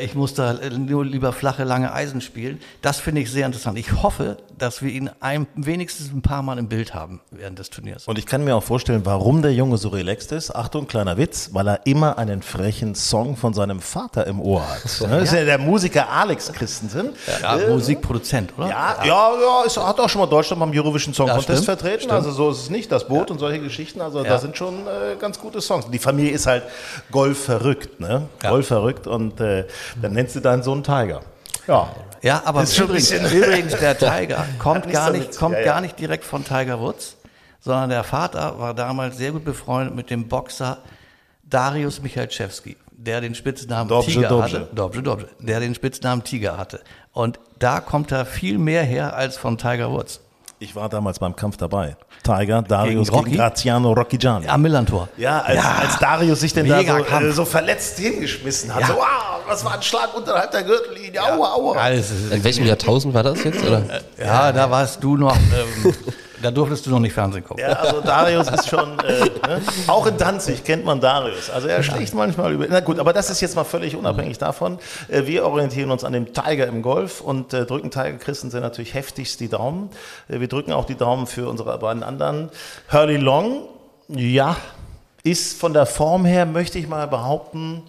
ich 0.02 0.16
muss 0.16 0.34
da 0.34 0.56
nur 0.78 1.06
lieber 1.06 1.32
flache, 1.32 1.64
lange 1.64 1.94
Eisen 1.94 2.22
spielen. 2.22 2.60
Das 2.82 3.00
finde 3.00 3.22
ich 3.22 3.32
sehr 3.32 3.46
interessant. 3.46 3.78
Ich 3.78 4.04
hoffe, 4.04 4.38
dass 4.58 4.82
wir 4.82 4.92
ihn 4.92 5.10
ein, 5.20 5.48
wenigstens 5.56 6.12
ein 6.12 6.22
paar 6.22 6.44
Mal 6.44 6.58
im 6.58 6.68
Bild 6.68 6.94
haben 6.94 7.22
während 7.32 7.60
des 7.60 7.70
Turniers. 7.70 8.08
Und 8.08 8.18
ich 8.18 8.26
kann 8.26 8.44
mir 8.44 8.56
auch 8.56 8.64
vorstellen, 8.64 9.02
warum 9.06 9.42
der 9.42 9.54
Junge 9.54 9.78
so 9.78 9.90
relaxed 9.90 10.32
ist. 10.32 10.54
Achtung, 10.56 10.88
kleiner 10.88 11.18
Witz, 11.18 11.50
weil 11.54 11.68
er 11.68 11.86
immer 11.86 12.18
einen 12.18 12.42
frechen 12.42 12.96
Song 12.96 13.38
von 13.38 13.54
seinem 13.54 13.80
Vater 13.80 14.28
im 14.28 14.42
Ohr 14.42 14.68
hat. 14.68 14.80
Das 15.00 15.02
ja. 15.02 15.18
ist 15.20 15.34
ja 15.34 15.46
der 15.46 15.58
Musiker 15.58 16.10
Alex 16.10 16.52
Christensen. 16.52 17.12
Ja, 17.42 17.58
äh, 17.58 17.70
Musikproduzent, 17.70 18.54
oder? 18.58 18.68
Ja, 18.68 18.98
ja, 19.00 19.06
ja, 19.06 19.40
ja 19.40 19.64
ist, 19.66 19.78
hat 19.78 20.00
auch 20.00 20.10
schon 20.10 20.20
mal 20.20 20.28
Deutschland 20.28 20.60
beim 20.60 20.72
Eurovision 20.72 21.14
Song 21.14 21.28
Contest 21.28 21.64
stimmt, 21.64 21.66
vertreten. 21.66 22.00
Stimmt. 22.00 22.14
Also 22.14 22.32
so 22.32 22.50
ist 22.50 22.64
es 22.64 22.70
nicht. 22.70 22.92
Das 22.92 23.08
Boot 23.08 23.32
und 23.32 23.40
solche 23.40 23.60
Geschichten. 23.60 24.02
Also 24.02 24.24
da 24.24 24.40
sind 24.40 24.58
schon 24.58 24.76
äh, 24.88 25.16
ganz 25.20 25.40
gute 25.40 25.62
Songs. 25.62 25.90
Die 25.90 26.00
Familie 26.00 26.32
ist 26.32 26.48
halt 26.48 26.64
Golf 27.12 27.46
verrückt, 27.46 28.00
ne? 28.00 28.28
Golf 28.42 28.68
verrückt 28.68 29.08
und 29.08 29.40
äh, 29.40 29.66
dann 30.02 30.14
nennst 30.14 30.36
du 30.36 30.40
deinen 30.40 30.64
Sohn 30.64 30.84
Tiger. 30.84 31.22
Ja. 31.68 31.90
Ja, 32.22 32.42
aber 32.44 32.64
übrigens, 32.64 33.12
übrigens, 33.12 33.80
der 33.80 33.98
Tiger 33.98 34.46
kommt, 34.60 34.92
gar 34.92 35.12
nicht, 35.12 35.38
kommt 35.38 35.56
ja, 35.56 35.62
ja. 35.62 35.66
gar 35.66 35.82
nicht 35.82 35.98
direkt 35.98 36.26
von 36.26 36.44
Tiger 36.44 36.80
Woods, 36.80 37.16
sondern 37.62 37.90
der 37.90 38.04
Vater 38.04 38.60
war 38.60 38.74
damals 38.74 39.18
sehr 39.18 39.32
gut 39.32 39.46
befreundet 39.46 39.96
mit 39.96 40.10
dem 40.10 40.28
Boxer 40.28 40.80
Darius 41.44 42.02
Michalczewski, 42.02 42.76
der 42.92 43.22
den 43.22 43.36
Spitznamen 43.36 43.88
Dobje, 43.88 44.16
Tiger 44.16 44.30
Dobje. 44.30 44.60
hatte. 44.60 44.70
Dobje, 44.74 45.02
Dobje, 45.02 45.28
der 45.40 45.60
den 45.62 45.74
Spitznamen 45.74 46.24
Tiger 46.24 46.58
hatte. 46.58 46.82
Und 47.14 47.40
da 47.58 47.80
kommt 47.80 48.12
er 48.12 48.26
viel 48.26 48.58
mehr 48.58 48.84
her 48.84 49.16
als 49.16 49.38
von 49.38 49.58
Tiger 49.58 49.92
Woods. 49.92 50.20
Ich 50.62 50.76
war 50.76 50.90
damals 50.90 51.20
beim 51.20 51.34
Kampf 51.38 51.56
dabei. 51.56 51.96
Tiger, 52.22 52.62
Darius 52.62 53.08
gegen, 53.08 53.18
Rocky? 53.18 53.30
gegen 53.30 53.38
Graziano 53.38 53.94
Rocchigiani. 53.94 54.46
Am 54.50 54.62
Millantor. 54.62 55.08
Ja, 55.16 55.40
als, 55.40 55.56
ja. 55.56 55.76
als 55.76 56.00
Darius 56.00 56.42
sich 56.42 56.54
denn 56.54 56.68
da 56.68 56.84
so, 56.84 56.98
äh, 56.98 57.32
so, 57.32 57.46
verletzt 57.46 57.98
hingeschmissen 57.98 58.76
hat. 58.76 58.82
Ja. 58.82 58.88
So, 58.88 58.94
wow, 58.96 59.40
was 59.48 59.64
war 59.64 59.76
ein 59.76 59.82
Schlag 59.82 60.14
unterhalb 60.14 60.52
der 60.52 60.64
Gürtellinie. 60.64 61.14
Ja. 61.14 61.34
Aua, 61.34 61.54
aua. 61.54 61.88
In 61.88 62.44
welchem 62.44 62.66
Jahrtausend 62.66 63.14
war 63.14 63.24
das 63.24 63.42
jetzt? 63.42 63.64
Oder? 63.64 64.02
Ja, 64.18 64.52
da 64.52 64.70
warst 64.70 65.02
du 65.02 65.16
noch... 65.16 65.36
Ähm, 65.86 65.96
Da 66.42 66.52
durftest 66.52 66.86
du 66.86 66.92
noch 66.92 67.00
nicht 67.00 67.14
Fernsehen 67.14 67.44
gucken. 67.44 67.64
Ja, 67.64 67.74
also 67.74 68.02
Darius 68.02 68.50
ist 68.50 68.70
schon, 68.70 68.98
äh, 69.00 69.26
ne? 69.48 69.62
auch 69.88 70.06
in 70.06 70.18
Danzig 70.18 70.64
kennt 70.64 70.86
man 70.86 71.02
Darius. 71.02 71.50
Also 71.50 71.68
er 71.68 71.84
sticht 71.84 72.14
manchmal 72.14 72.54
über. 72.54 72.66
Na 72.70 72.80
gut, 72.80 73.00
aber 73.00 73.14
das 73.14 73.30
ist 73.30 73.42
jetzt 73.42 73.56
mal 73.56 73.64
völlig 73.64 73.96
unabhängig 73.96 74.38
davon. 74.38 74.80
Äh, 75.10 75.26
wir 75.26 75.46
orientieren 75.46 75.92
uns 75.92 76.04
an 76.04 76.14
dem 76.14 76.34
Tiger 76.34 76.68
im 76.68 76.82
Golf 76.82 77.22
und 77.22 77.54
äh, 77.54 77.66
drücken 77.66 77.92
Tiger 77.92 78.14
Christensen 78.14 78.62
natürlich 78.62 78.94
heftigst 78.94 79.40
die 79.40 79.50
Daumen. 79.50 79.90
Äh, 80.28 80.40
wir 80.40 80.48
drücken 80.48 80.72
auch 80.72 80.86
die 80.86 80.96
Daumen 80.96 81.28
für 81.28 81.50
unsere 81.50 81.78
beiden 81.78 82.04
anderen. 82.04 82.50
Hurley 82.92 83.18
Long, 83.18 83.64
ja, 84.08 84.56
ist 85.24 85.60
von 85.60 85.74
der 85.74 85.86
Form 85.86 86.26
her, 86.26 86.46
möchte 86.46 86.80
ich 86.80 86.88
mal 86.88 87.08
behaupten, 87.08 87.84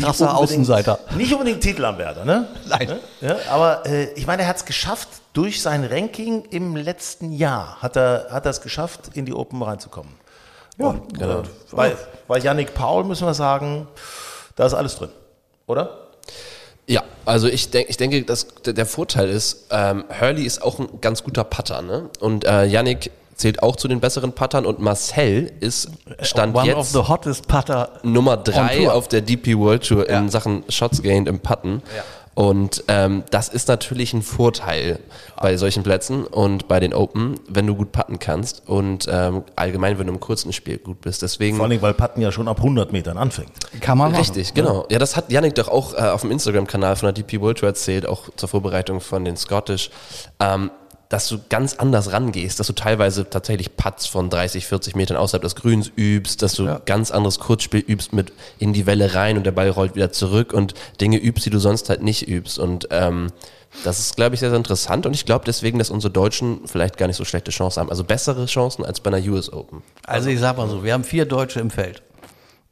krasser 0.00 0.36
Außenseiter. 0.36 0.98
Nicht 1.16 1.32
unbedingt 1.32 1.60
Titelanwärter, 1.62 2.24
ne? 2.24 2.48
Nein. 2.66 2.98
Ja, 3.20 3.36
aber 3.50 3.86
äh, 3.86 4.12
ich 4.14 4.26
meine, 4.26 4.42
er 4.42 4.48
hat 4.48 4.56
es 4.56 4.64
geschafft, 4.64 5.08
durch 5.32 5.60
sein 5.60 5.84
Ranking 5.84 6.44
im 6.50 6.76
letzten 6.76 7.32
Jahr 7.32 7.82
hat 7.82 7.96
er, 7.96 8.28
hat 8.30 8.46
er 8.46 8.50
es 8.50 8.60
geschafft, 8.60 9.10
in 9.14 9.26
die 9.26 9.34
Open 9.34 9.62
reinzukommen. 9.62 10.12
Ja, 10.78 10.94
genau. 11.12 11.42
Bei, 11.72 11.96
bei 12.26 12.38
Yannick 12.38 12.74
Paul 12.74 13.04
müssen 13.04 13.26
wir 13.26 13.34
sagen, 13.34 13.86
da 14.56 14.66
ist 14.66 14.74
alles 14.74 14.96
drin, 14.96 15.10
oder? 15.66 15.98
Ja, 16.86 17.02
also 17.24 17.46
ich, 17.48 17.70
denk, 17.70 17.88
ich 17.88 17.96
denke, 17.96 18.22
dass 18.24 18.46
der 18.66 18.86
Vorteil 18.86 19.30
ist, 19.30 19.68
ähm, 19.70 20.04
Hurley 20.20 20.44
ist 20.44 20.62
auch 20.62 20.78
ein 20.78 21.00
ganz 21.00 21.22
guter 21.22 21.44
Putter, 21.44 21.80
ne? 21.80 22.10
Und 22.20 22.44
äh, 22.44 22.64
Yannick 22.64 23.10
zählt 23.34 23.62
auch 23.62 23.76
zu 23.76 23.88
den 23.88 24.00
besseren 24.00 24.32
Puttern 24.32 24.66
und 24.66 24.78
Marcel 24.80 25.52
ist 25.60 25.88
Stand 26.20 26.54
One 26.56 26.66
jetzt 26.66 26.76
of 26.76 26.88
the 26.88 26.98
hottest 27.08 27.48
putter. 27.48 27.88
Nummer 28.02 28.38
on 28.38 28.44
drei 28.44 28.76
Tour. 28.78 28.94
auf 28.94 29.08
der 29.08 29.20
DP 29.20 29.56
World 29.58 29.86
Tour 29.86 30.08
Ja. 30.08 30.18
in 30.18 30.28
Sachen 30.28 30.64
Shots 30.68 31.02
gained 31.02 31.28
im 31.28 31.40
Putten. 31.40 31.82
Und 32.36 32.82
ähm, 32.88 33.22
das 33.30 33.48
ist 33.48 33.68
natürlich 33.68 34.12
ein 34.12 34.22
Vorteil 34.22 34.98
bei 35.40 35.56
solchen 35.56 35.84
Plätzen 35.84 36.24
und 36.26 36.66
bei 36.66 36.80
den 36.80 36.92
Open, 36.92 37.36
wenn 37.48 37.64
du 37.64 37.76
gut 37.76 37.92
putten 37.92 38.18
kannst 38.18 38.64
und 38.66 39.06
ähm, 39.08 39.44
allgemein, 39.54 40.00
wenn 40.00 40.08
du 40.08 40.12
im 40.14 40.18
kurzen 40.18 40.52
Spiel 40.52 40.78
gut 40.78 41.00
bist. 41.00 41.22
Deswegen 41.22 41.56
Vor 41.58 41.66
allem, 41.66 41.80
weil 41.80 41.94
Patten 41.94 42.20
ja 42.20 42.32
schon 42.32 42.48
ab 42.48 42.56
100 42.58 42.90
Metern 42.90 43.18
anfängt. 43.18 43.50
Kann 43.80 43.98
man 43.98 44.10
machen. 44.10 44.20
Richtig, 44.22 44.52
genau. 44.52 44.84
Ja, 44.90 44.98
das 44.98 45.14
hat 45.16 45.30
Yannick 45.30 45.54
doch 45.54 45.68
auch 45.68 45.94
äh, 45.94 45.98
auf 45.98 46.22
dem 46.22 46.32
Instagram-Kanal 46.32 46.96
von 46.96 47.06
der 47.06 47.12
DP 47.12 47.40
World 47.40 47.58
Tour 47.58 47.68
erzählt, 47.68 48.04
auch 48.04 48.24
zur 48.34 48.48
Vorbereitung 48.48 49.00
von 49.00 49.24
den 49.24 49.36
Scottish, 49.36 49.90
ähm, 50.40 50.72
dass 51.08 51.28
du 51.28 51.38
ganz 51.48 51.74
anders 51.74 52.12
rangehst, 52.12 52.58
dass 52.58 52.66
du 52.66 52.72
teilweise 52.72 53.28
tatsächlich 53.28 53.76
Putts 53.76 54.06
von 54.06 54.30
30, 54.30 54.66
40 54.66 54.96
Metern 54.96 55.16
außerhalb 55.16 55.42
des 55.42 55.54
Grüns 55.54 55.90
übst, 55.96 56.42
dass 56.42 56.54
du 56.54 56.80
ganz 56.86 57.10
anderes 57.10 57.38
Kurzspiel 57.38 57.80
übst 57.80 58.12
mit 58.12 58.32
in 58.58 58.72
die 58.72 58.86
Welle 58.86 59.14
rein 59.14 59.36
und 59.36 59.44
der 59.44 59.52
Ball 59.52 59.68
rollt 59.68 59.94
wieder 59.94 60.12
zurück 60.12 60.52
und 60.52 60.74
Dinge 61.00 61.18
übst, 61.18 61.46
die 61.46 61.50
du 61.50 61.58
sonst 61.58 61.88
halt 61.88 62.02
nicht 62.02 62.26
übst. 62.26 62.58
Und 62.58 62.88
ähm, 62.90 63.28
das 63.82 63.98
ist, 63.98 64.16
glaube 64.16 64.34
ich, 64.34 64.40
sehr, 64.40 64.50
sehr 64.50 64.56
interessant 64.56 65.04
und 65.04 65.14
ich 65.14 65.26
glaube 65.26 65.44
deswegen, 65.44 65.78
dass 65.78 65.90
unsere 65.90 66.12
Deutschen 66.12 66.60
vielleicht 66.66 66.96
gar 66.96 67.06
nicht 67.06 67.16
so 67.16 67.24
schlechte 67.24 67.50
Chancen 67.50 67.80
haben. 67.80 67.90
Also 67.90 68.04
bessere 68.04 68.46
Chancen 68.46 68.84
als 68.84 69.00
bei 69.00 69.12
einer 69.12 69.26
US 69.30 69.52
Open. 69.52 69.82
Also 70.04 70.30
ich 70.30 70.38
sag 70.38 70.56
mal 70.56 70.68
so, 70.68 70.84
wir 70.84 70.92
haben 70.92 71.04
vier 71.04 71.26
Deutsche 71.26 71.60
im 71.60 71.70
Feld. 71.70 72.02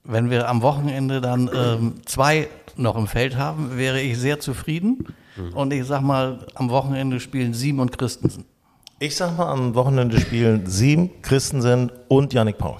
Wenn 0.05 0.31
wir 0.31 0.49
am 0.49 0.63
Wochenende 0.63 1.21
dann 1.21 1.51
ähm, 1.55 1.95
zwei 2.07 2.49
noch 2.77 2.97
im 2.97 3.07
Feld 3.07 3.37
haben, 3.37 3.77
wäre 3.77 4.01
ich 4.01 4.19
sehr 4.19 4.41
zufrieden. 4.41 5.15
Und 5.55 5.73
ich 5.73 5.87
sag 5.87 6.03
mal, 6.03 6.47
am 6.55 6.71
Wochenende 6.71 7.21
spielen 7.21 7.55
Sieben 7.55 7.81
und 7.81 7.97
Christensen. 7.97 8.45
Ich 8.99 9.17
sag 9.17 9.37
mal, 9.37 9.51
am 9.51 9.75
Wochenende 9.75 10.21
spielen 10.21 10.67
Sieben, 10.67 11.11
Christensen 11.23 11.91
und 12.09 12.33
Yannick 12.33 12.59
Paul. 12.59 12.77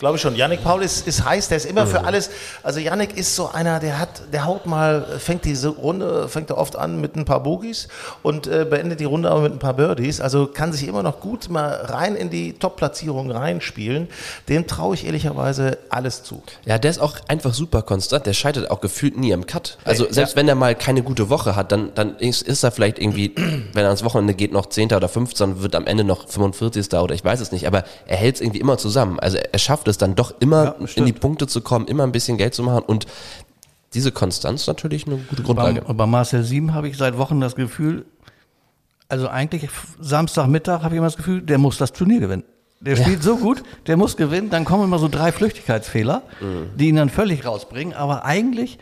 Glaube 0.00 0.16
ich 0.16 0.22
schon. 0.22 0.34
Yannick 0.34 0.64
Paul 0.64 0.82
ist, 0.82 1.06
ist 1.06 1.24
heiß, 1.24 1.46
der 1.46 1.56
ist 1.56 1.66
immer 1.66 1.86
für 1.86 2.02
alles. 2.04 2.28
Also 2.64 2.80
Yannick 2.80 3.16
ist 3.16 3.36
so 3.36 3.50
einer, 3.52 3.78
der 3.78 4.00
hat, 4.00 4.22
der 4.32 4.44
haut 4.44 4.66
mal, 4.66 5.06
fängt 5.20 5.44
diese 5.44 5.68
Runde, 5.68 6.28
fängt 6.28 6.50
er 6.50 6.58
oft 6.58 6.74
an 6.74 7.00
mit 7.00 7.14
ein 7.14 7.24
paar 7.24 7.44
Bogies 7.44 7.86
und 8.24 8.48
äh, 8.48 8.66
beendet 8.68 8.98
die 8.98 9.04
Runde 9.04 9.30
aber 9.30 9.42
mit 9.42 9.52
ein 9.52 9.60
paar 9.60 9.74
Birdies. 9.74 10.20
Also 10.20 10.48
kann 10.48 10.72
sich 10.72 10.88
immer 10.88 11.04
noch 11.04 11.20
gut 11.20 11.48
mal 11.48 11.68
rein 11.68 12.16
in 12.16 12.28
die 12.28 12.54
Top-Platzierung 12.54 13.30
reinspielen. 13.30 14.08
Dem 14.48 14.66
traue 14.66 14.96
ich 14.96 15.06
ehrlicherweise 15.06 15.78
alles 15.90 16.24
zu. 16.24 16.42
Ja, 16.64 16.78
der 16.78 16.90
ist 16.90 16.98
auch 16.98 17.16
einfach 17.28 17.54
super 17.54 17.82
konstant. 17.82 18.26
Der 18.26 18.32
scheitert 18.32 18.72
auch 18.72 18.80
gefühlt 18.80 19.16
nie 19.16 19.30
im 19.30 19.46
Cut. 19.46 19.78
Also 19.84 20.10
selbst 20.10 20.34
wenn 20.34 20.48
er 20.48 20.56
mal 20.56 20.74
keine 20.74 21.04
gute 21.04 21.30
Woche 21.30 21.54
hat, 21.54 21.70
dann, 21.70 21.94
dann 21.94 22.16
ist, 22.16 22.42
ist 22.42 22.64
er 22.64 22.72
vielleicht 22.72 22.98
irgendwie, 22.98 23.32
wenn 23.36 23.84
er 23.84 23.90
ans 23.90 24.02
Wochenende 24.02 24.34
geht, 24.34 24.52
noch 24.52 24.66
10. 24.66 24.92
oder 24.92 25.08
15. 25.08 25.62
wird 25.62 25.76
am 25.76 25.86
Ende 25.86 26.02
noch 26.02 26.28
45. 26.28 26.92
oder 26.94 27.14
ich 27.14 27.24
weiß 27.24 27.38
es 27.38 27.52
nicht. 27.52 27.68
Aber 27.68 27.84
er 28.08 28.16
hält 28.16 28.34
es 28.34 28.40
irgendwie 28.40 28.58
immer 28.58 28.76
zusammen. 28.76 29.20
Also 29.20 29.38
er 29.38 29.58
schafft 29.60 29.83
es 29.88 29.98
dann 29.98 30.14
doch 30.14 30.34
immer 30.40 30.76
Ja, 30.80 30.86
in 30.96 31.06
die 31.06 31.12
Punkte 31.12 31.46
zu 31.46 31.60
kommen, 31.60 31.86
immer 31.86 32.04
ein 32.04 32.12
bisschen 32.12 32.36
Geld 32.38 32.54
zu 32.54 32.62
machen 32.62 32.82
und 32.86 33.06
diese 33.94 34.10
Konstanz 34.12 34.66
natürlich 34.66 35.06
eine 35.06 35.16
gute 35.16 35.42
Grundlage. 35.42 35.82
bei 35.82 36.06
Marcel 36.06 36.42
Sieben 36.42 36.74
habe 36.74 36.88
ich 36.88 36.96
seit 36.96 37.16
Wochen 37.16 37.40
das 37.40 37.54
Gefühl, 37.54 38.04
also 39.08 39.28
eigentlich 39.28 39.68
Samstagmittag 40.00 40.82
habe 40.82 40.94
ich 40.94 40.98
immer 40.98 41.06
das 41.06 41.16
Gefühl, 41.16 41.42
der 41.42 41.58
muss 41.58 41.78
das 41.78 41.92
Turnier 41.92 42.20
gewinnen. 42.20 42.44
Der 42.80 42.96
spielt 42.96 43.22
so 43.22 43.36
gut, 43.36 43.62
der 43.86 43.96
muss 43.96 44.16
gewinnen. 44.16 44.50
Dann 44.50 44.64
kommen 44.66 44.84
immer 44.84 44.98
so 44.98 45.08
drei 45.08 45.32
Flüchtigkeitsfehler, 45.32 46.22
die 46.76 46.88
ihn 46.88 46.96
dann 46.96 47.08
völlig 47.08 47.46
rausbringen. 47.46 47.94
Aber 47.94 48.24
eigentlich 48.24 48.78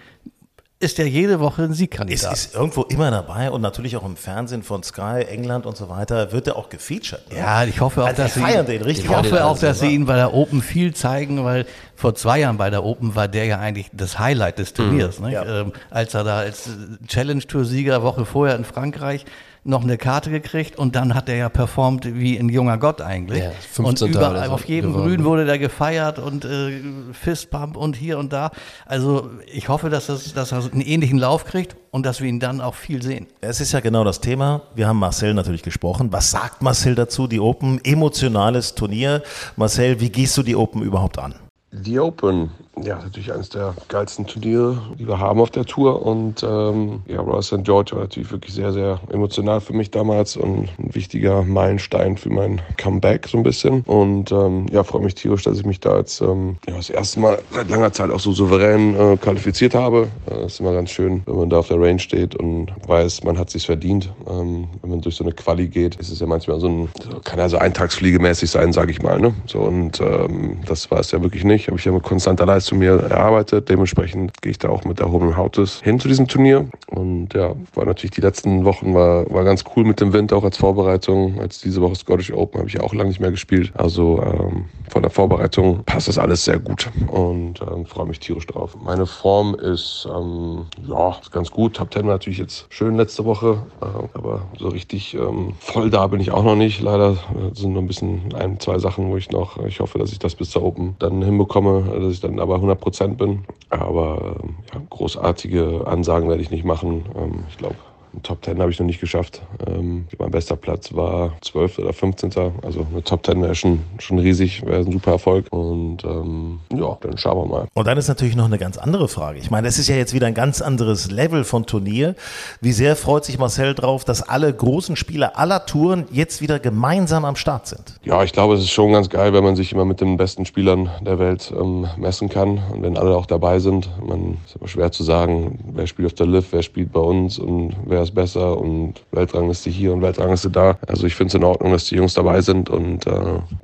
ist 0.83 0.99
er 0.99 1.07
jede 1.07 1.41
Woche 1.41 1.63
ein 1.63 1.73
Siegkandidat. 1.73 2.33
ist 2.33 2.55
irgendwo 2.55 2.83
immer 2.83 3.11
dabei 3.11 3.51
und 3.51 3.61
natürlich 3.63 3.97
auch 3.97 4.05
im 4.05 4.17
Fernsehen 4.17 4.63
von 4.63 4.83
Sky, 4.83 5.25
England 5.29 5.65
und 5.65 5.77
so 5.77 5.89
weiter 5.89 6.33
wird 6.33 6.49
er 6.49 6.57
auch 6.57 6.69
gefeatured. 6.69 7.31
ne? 7.31 7.39
Ja, 7.39 7.65
ich 7.65 7.81
hoffe 7.81 8.03
auch, 8.03 8.09
Also, 8.09 8.23
dass 8.23 8.35
sie, 8.35 8.41
feiern 8.41 8.67
den 8.67 8.83
richtig. 8.83 9.05
ich 9.07 9.11
hoffe 9.11 9.45
auch, 9.45 9.55
dass 9.55 9.65
also, 9.65 9.87
sie 9.87 9.95
ihn 9.95 10.07
bei 10.07 10.17
der 10.17 10.35
Open 10.35 10.61
viel 10.61 10.93
zeigen, 10.95 11.45
weil 11.45 11.67
vor 11.95 12.15
zwei 12.15 12.41
Jahren 12.41 12.57
bei 12.59 12.69
der 12.69 12.85
Open 12.85 13.15
war 13.15 13.29
der 13.29 13.45
ja 13.47 13.59
eigentlich 13.61 13.91
das 13.93 14.19
Highlight 14.19 14.59
des 14.59 14.73
Turniers, 14.75 15.21
ne? 15.21 15.33
Ja. 15.33 15.61
ähm, 15.61 15.73
als 15.91 16.15
er 16.15 16.25
da 16.25 16.39
als 16.41 16.69
Challenge-Tour-Sieger 17.07 18.03
Woche 18.03 18.25
vorher 18.25 18.57
in 18.57 18.65
Frankreich 18.65 19.25
noch 19.65 19.83
eine 19.83 19.97
Karte 19.97 20.31
gekriegt 20.31 20.77
und 20.77 20.97
dann 20.97 21.15
hat 21.15 21.29
er 21.29 21.37
ja 21.37 21.49
performt 21.49 22.05
wie 22.17 22.37
ein 22.37 22.49
junger 22.49 22.79
Gott 22.79 23.01
eigentlich. 23.01 23.43
Ja, 23.43 23.51
und 23.79 23.99
15. 23.99 24.11
überall 24.11 24.47
so 24.47 24.53
auf 24.53 24.65
jedem 24.65 24.93
geworden. 24.93 25.09
Grün 25.09 25.25
wurde 25.25 25.45
der 25.45 25.59
gefeiert 25.59 26.19
und 26.19 26.45
äh, 26.45 26.81
Fistpump 27.13 27.77
und 27.77 27.95
hier 27.95 28.19
und 28.19 28.33
da. 28.33 28.51
Also 28.87 29.31
ich 29.47 29.69
hoffe, 29.69 29.89
dass, 29.89 30.07
das, 30.07 30.35
dass 30.35 30.53
er 30.53 30.65
einen 30.73 30.81
ähnlichen 30.81 31.19
Lauf 31.19 31.45
kriegt 31.45 31.77
und 31.93 32.05
dass 32.05 32.21
wir 32.21 32.29
ihn 32.29 32.41
dann 32.41 32.61
auch 32.61 32.75
viel 32.75 33.03
sehen. 33.03 33.29
Es 33.41 33.61
ist 33.61 33.73
ja 33.73 33.81
genau 33.81 34.03
das 34.03 34.21
Thema. 34.21 34.63
Wir 34.75 34.89
haben 34.89 34.99
Marcel 34.99 35.33
natürlich 35.35 35.63
gesprochen. 35.63 36.13
Was 36.13 36.33
sagt 36.33 36.63
Marcel 36.63 36.97
dazu? 36.97 37.29
Die 37.29 37.39
Open, 37.39 37.81
emotionales 37.85 38.75
Turnier. 38.75 39.23
Marcel, 39.57 40.01
wie 40.01 40.11
gehst 40.11 40.37
du 40.37 40.43
die 40.43 40.57
Open 40.57 40.83
überhaupt 40.83 41.19
an? 41.19 41.35
Die 41.71 41.99
Open, 42.01 42.51
ja, 42.81 42.97
natürlich 42.97 43.33
eines 43.33 43.51
der 43.51 43.75
geilsten 43.89 44.27
Turniere, 44.27 44.81
die 44.99 45.07
wir 45.07 45.19
haben 45.19 45.41
auf 45.41 45.51
der 45.51 45.65
Tour. 45.67 46.05
Und 46.07 46.43
ähm, 46.43 47.03
ja, 47.07 47.21
Royal 47.21 47.43
St. 47.43 47.65
George 47.65 47.93
war 47.93 48.01
natürlich 48.01 48.31
wirklich 48.31 48.55
sehr, 48.55 48.73
sehr 48.73 48.99
emotional 49.11 49.61
für 49.61 49.75
mich 49.75 49.91
damals 49.91 50.37
und 50.37 50.69
ein 50.79 50.95
wichtiger 50.95 51.43
Meilenstein 51.43 52.17
für 52.17 52.31
mein 52.31 52.63
Comeback 52.79 53.29
so 53.29 53.37
ein 53.37 53.43
bisschen. 53.43 53.83
Und 53.83 54.33
ähm, 54.33 54.67
ja, 54.73 54.85
freue 54.85 55.03
mich 55.03 55.15
tierisch, 55.15 55.43
dass 55.43 55.59
ich 55.59 55.67
mich 55.67 55.81
da 55.81 55.99
jetzt 55.99 56.23
ähm, 56.23 56.57
ja, 56.67 56.77
das 56.77 56.89
erste 56.89 57.21
Mal 57.21 57.39
seit 57.51 57.69
langer 57.69 57.93
Zeit 57.93 58.11
auch 58.11 58.21
so 58.21 58.33
souverän 58.33 58.99
äh, 58.99 59.17
qualifiziert 59.19 59.75
habe. 59.75 60.09
Äh, 60.31 60.47
ist 60.47 60.61
immer 60.61 60.73
ganz 60.73 60.91
schön, 60.91 61.23
wenn 61.27 61.37
man 61.37 61.51
da 61.51 61.59
auf 61.59 61.69
der 61.69 61.81
Range 61.81 61.99
steht 61.99 62.35
und 62.37 62.73
weiß, 62.87 63.23
man 63.25 63.39
hat 63.39 63.51
sich's 63.51 63.67
verdient. 63.67 64.11
Ähm, 64.27 64.69
wenn 64.81 64.91
man 64.91 65.01
durch 65.03 65.17
so 65.17 65.25
eine 65.25 65.35
Quali 65.35 65.69
geht, 65.69 65.97
ist 65.97 66.11
es 66.11 66.21
ja 66.21 66.27
manchmal 66.27 66.59
so 66.59 66.69
ein, 66.69 66.89
so, 67.03 67.21
kann 67.23 67.49
so 67.51 67.59
eintagsfliegemäßig 67.59 68.51
sein, 68.51 68.73
sage 68.73 68.93
ich 68.93 69.03
mal. 69.03 69.21
Ne? 69.21 69.35
So, 69.47 69.59
und 69.59 70.01
ähm, 70.01 70.59
das 70.67 70.91
war 70.91 71.01
es 71.01 71.11
ja 71.11 71.21
wirklich 71.23 71.45
nicht. 71.45 71.69
Habe 71.69 71.79
ich 71.79 71.85
ja 71.85 71.93
mit 71.93 72.03
konstanter 72.03 72.47
Leistung 72.47 72.62
mir 72.71 73.01
erarbeitet. 73.01 73.69
Dementsprechend 73.69 74.41
gehe 74.41 74.53
ich 74.53 74.59
da 74.59 74.69
auch 74.69 74.85
mit 74.85 75.01
erhobenem 75.01 75.37
Hautes 75.37 75.81
hin 75.83 75.99
zu 75.99 76.09
diesem 76.09 76.29
Turnier. 76.29 76.69
Und 76.87 77.35
ja, 77.35 77.55
war 77.75 77.87
natürlich 77.87 78.13
die 78.13 78.21
letzten 78.21 78.65
Wochen 78.65 78.95
war, 78.95 79.29
war 79.31 79.45
ganz 79.45 79.65
cool 79.75 79.85
mit 79.85 80.01
dem 80.01 80.13
Wind, 80.13 80.33
auch 80.33 80.45
als 80.45 80.57
Vorbereitung. 80.57 81.41
Als 81.41 81.61
diese 81.61 81.81
Woche 81.81 81.95
Scottish 81.95 82.33
Open 82.33 82.61
habe 82.61 82.69
ich 82.69 82.81
auch 82.81 82.95
lange 82.95 83.09
nicht 83.09 83.21
mehr 83.21 83.31
gespielt. 83.31 83.73
Also 83.75 84.23
ähm, 84.23 84.67
von 84.91 85.03
der 85.03 85.11
Vorbereitung 85.11 85.85
passt 85.85 86.09
das 86.09 86.19
alles 86.19 86.45
sehr 86.45 86.59
gut 86.59 86.91
und 87.09 87.61
ähm, 87.63 87.87
freue 87.87 88.07
mich 88.07 88.21
tierisch 88.21 88.47
drauf. 88.47 88.77
Meine 88.83 89.07
Form 89.07 89.55
ist 89.55 90.07
ähm, 90.15 90.67
ja 90.87 91.17
ist 91.21 91.33
ganz 91.33 91.51
gut. 91.51 91.77
Top 91.77 91.91
Ten 91.91 92.07
war 92.07 92.13
natürlich 92.13 92.39
jetzt 92.39 92.67
schön 92.69 92.97
letzte 92.97 93.25
Woche, 93.25 93.63
äh, 93.81 93.87
aber 94.15 94.43
so 94.59 94.69
richtig 94.69 95.15
ähm, 95.15 95.55
voll 95.59 95.91
da 95.91 96.07
bin 96.07 96.21
ich 96.21 96.31
auch 96.31 96.45
noch 96.45 96.57
nicht. 96.57 96.81
Leider 96.83 97.13
äh, 97.13 97.55
sind 97.55 97.73
noch 97.73 97.81
ein 97.81 97.87
bisschen 97.87 98.35
ein, 98.35 98.61
zwei 98.61 98.79
Sachen, 98.79 99.11
wo 99.11 99.17
ich 99.17 99.31
noch, 99.31 99.65
ich 99.65 99.81
hoffe, 99.81 99.99
dass 99.99 100.13
ich 100.13 100.19
das 100.19 100.35
bis 100.35 100.51
zur 100.51 100.63
Open 100.63 100.95
dann 100.99 101.23
hinbekomme, 101.23 101.85
dass 102.01 102.13
ich 102.13 102.21
dann 102.21 102.39
aber 102.39 102.52
100 102.57 102.81
Prozent 102.81 103.19
bin. 103.19 103.45
Aber 103.71 104.37
ähm, 104.43 104.57
ja, 104.73 104.81
großartige 104.91 105.87
Ansagen 105.87 106.29
werde 106.29 106.43
ich 106.43 106.51
nicht 106.51 106.65
machen. 106.65 107.05
Ähm, 107.17 107.45
ich 107.49 107.57
glaube, 107.57 107.77
Top 108.23 108.45
10 108.45 108.61
habe 108.61 108.71
ich 108.71 108.79
noch 108.79 108.87
nicht 108.87 109.01
geschafft. 109.01 109.43
Ähm, 109.67 110.07
mein 110.19 110.31
bester 110.31 110.57
Platz 110.57 110.93
war 110.93 111.33
12. 111.41 111.79
oder 111.79 111.93
15. 111.93 112.33
Also 112.63 112.87
eine 112.91 113.03
Top 113.03 113.25
10 113.25 113.43
wäre 113.43 113.55
schon, 113.55 113.81
schon 113.99 114.19
riesig, 114.19 114.65
wäre 114.67 114.81
ein 114.81 114.93
super 114.93 115.13
Erfolg. 115.13 115.47
Und 115.51 116.05
ähm, 116.05 116.61
ja, 116.73 116.97
dann 117.01 117.17
schauen 117.17 117.39
wir 117.39 117.47
mal. 117.47 117.69
Und 117.75 117.87
dann 117.87 117.97
ist 117.97 118.09
natürlich 118.09 118.37
noch 118.37 118.45
eine 118.45 118.59
ganz 118.59 118.77
andere 118.77 119.09
Frage. 119.09 119.39
Ich 119.39 119.51
meine, 119.51 119.67
das 119.67 119.79
ist 119.79 119.89
ja 119.89 119.97
jetzt 119.97 120.13
wieder 120.13 120.27
ein 120.27 120.35
ganz 120.35 120.61
anderes 120.61 121.11
Level 121.11 121.45
von 121.45 121.65
Turnier. 121.67 122.15
Wie 122.61 122.73
sehr 122.73 122.97
freut 122.97 123.25
sich 123.25 123.39
Marcel 123.39 123.75
drauf, 123.75 124.05
dass 124.05 124.23
alle 124.23 124.53
großen 124.53 124.97
Spieler 124.97 125.39
aller 125.39 125.65
Touren 125.65 126.05
jetzt 126.13 126.43
wieder 126.43 126.59
gemeinsam 126.59 127.25
am 127.25 127.37
Start 127.37 127.67
sind? 127.67 127.99
Ja, 128.05 128.23
ich 128.23 128.33
glaube, 128.33 128.55
es 128.55 128.61
ist 128.61 128.71
schon 128.71 128.93
ganz 128.93 129.09
geil, 129.09 129.33
wenn 129.33 129.45
man 129.45 129.57
sich 129.57 129.73
immer 129.73 129.85
mit 129.85 130.01
den 130.01 130.17
besten 130.17 130.45
Spielern 130.45 130.91
der 131.01 131.19
Welt 131.19 131.53
ähm, 131.59 131.87
messen 131.97 132.29
kann 132.29 132.61
und 132.73 132.83
wenn 132.83 132.99
alle 132.99 133.17
auch 133.17 133.27
dabei 133.27 133.59
sind. 133.59 133.89
Man 134.07 134.39
ist 134.47 134.57
aber 134.57 134.69
schwer 134.69 134.93
zu 134.93 135.03
sagen, 135.03 135.59
wer 135.73 135.87
spielt 135.87 136.07
auf 136.07 136.15
der 136.15 136.27
Liv, 136.27 136.49
wer 136.51 136.63
spielt 136.63 136.93
bei 136.93 137.01
uns 137.01 137.39
und 137.39 137.75
wer 137.87 138.02
ist 138.03 138.15
besser 138.15 138.59
und 138.59 138.95
Weltrangliste 139.13 139.71
hier 139.71 139.93
und 139.93 140.03
Weltrangliste 140.03 140.51
da. 140.51 140.79
Also 140.87 141.07
ich 141.07 141.15
finde 141.15 141.29
es 141.29 141.35
in 141.35 141.45
Ordnung, 141.45 141.73
dass 141.73 141.85
die 141.85 141.97
Jungs 141.97 142.15
dabei 142.15 142.41
sind 142.41 142.69
und 142.71 143.07
äh, 143.07 143.13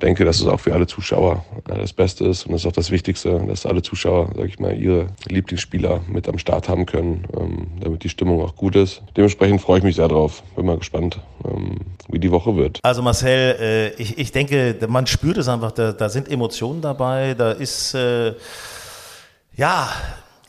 denke, 0.01 0.25
dass 0.25 0.39
es 0.39 0.47
auch 0.47 0.59
für 0.59 0.73
alle 0.73 0.87
Zuschauer 0.87 1.43
äh, 1.69 1.77
das 1.77 1.93
Beste 1.93 2.25
ist 2.25 2.45
und 2.45 2.53
das 2.53 2.61
ist 2.61 2.67
auch 2.67 2.71
das 2.71 2.91
Wichtigste, 2.91 3.41
dass 3.47 3.65
alle 3.65 3.81
Zuschauer, 3.81 4.29
sag 4.35 4.45
ich 4.45 4.59
mal, 4.59 4.75
ihre 4.77 5.07
Lieblingsspieler 5.27 6.01
mit 6.07 6.27
am 6.27 6.37
Start 6.37 6.69
haben 6.69 6.85
können, 6.85 7.25
ähm, 7.37 7.67
damit 7.81 8.03
die 8.03 8.09
Stimmung 8.09 8.41
auch 8.41 8.55
gut 8.55 8.75
ist. 8.75 9.01
Dementsprechend 9.15 9.61
freue 9.61 9.79
ich 9.79 9.83
mich 9.83 9.95
sehr 9.95 10.07
drauf. 10.07 10.43
Bin 10.55 10.65
mal 10.65 10.77
gespannt, 10.77 11.19
ähm, 11.45 11.77
wie 12.07 12.19
die 12.19 12.31
Woche 12.31 12.55
wird. 12.55 12.79
Also 12.83 13.01
Marcel, 13.01 13.55
äh, 13.59 14.01
ich, 14.01 14.17
ich 14.17 14.31
denke, 14.31 14.75
man 14.87 15.07
spürt 15.07 15.37
es 15.37 15.47
einfach, 15.47 15.71
da, 15.71 15.91
da 15.91 16.09
sind 16.09 16.29
Emotionen 16.29 16.81
dabei, 16.81 17.33
da 17.33 17.51
ist, 17.51 17.93
äh, 17.93 18.33
ja, 19.55 19.89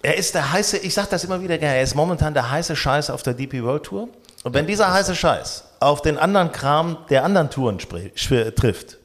er 0.03 0.17
ist 0.17 0.35
der 0.35 0.53
heiße, 0.53 0.79
ich 0.79 0.95
sage 0.95 1.09
das 1.11 1.25
immer 1.25 1.43
wieder 1.43 1.59
gerne, 1.59 1.77
er 1.77 1.83
ist 1.83 1.95
momentan 1.95 2.35
der 2.35 2.51
heiße 2.51 2.75
Scheiß 2.77 3.11
auf 3.11 3.23
der 3.23 3.35
DP 3.35 3.63
World 3.63 3.85
Tour. 3.85 4.09
Und 4.43 4.55
wenn 4.55 4.67
dieser 4.67 4.93
heiße 4.93 5.15
Scheiß 5.15 5.65
auf 5.81 6.01
den 6.01 6.17
anderen 6.17 6.51
Kram 6.53 6.99
der 7.11 7.25
anderen 7.25 7.51
Touren 7.51 7.79
trifft, 7.79 8.99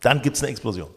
dann 0.00 0.22
gibt 0.22 0.36
es 0.36 0.42
eine 0.42 0.50
Explosion. 0.50 0.88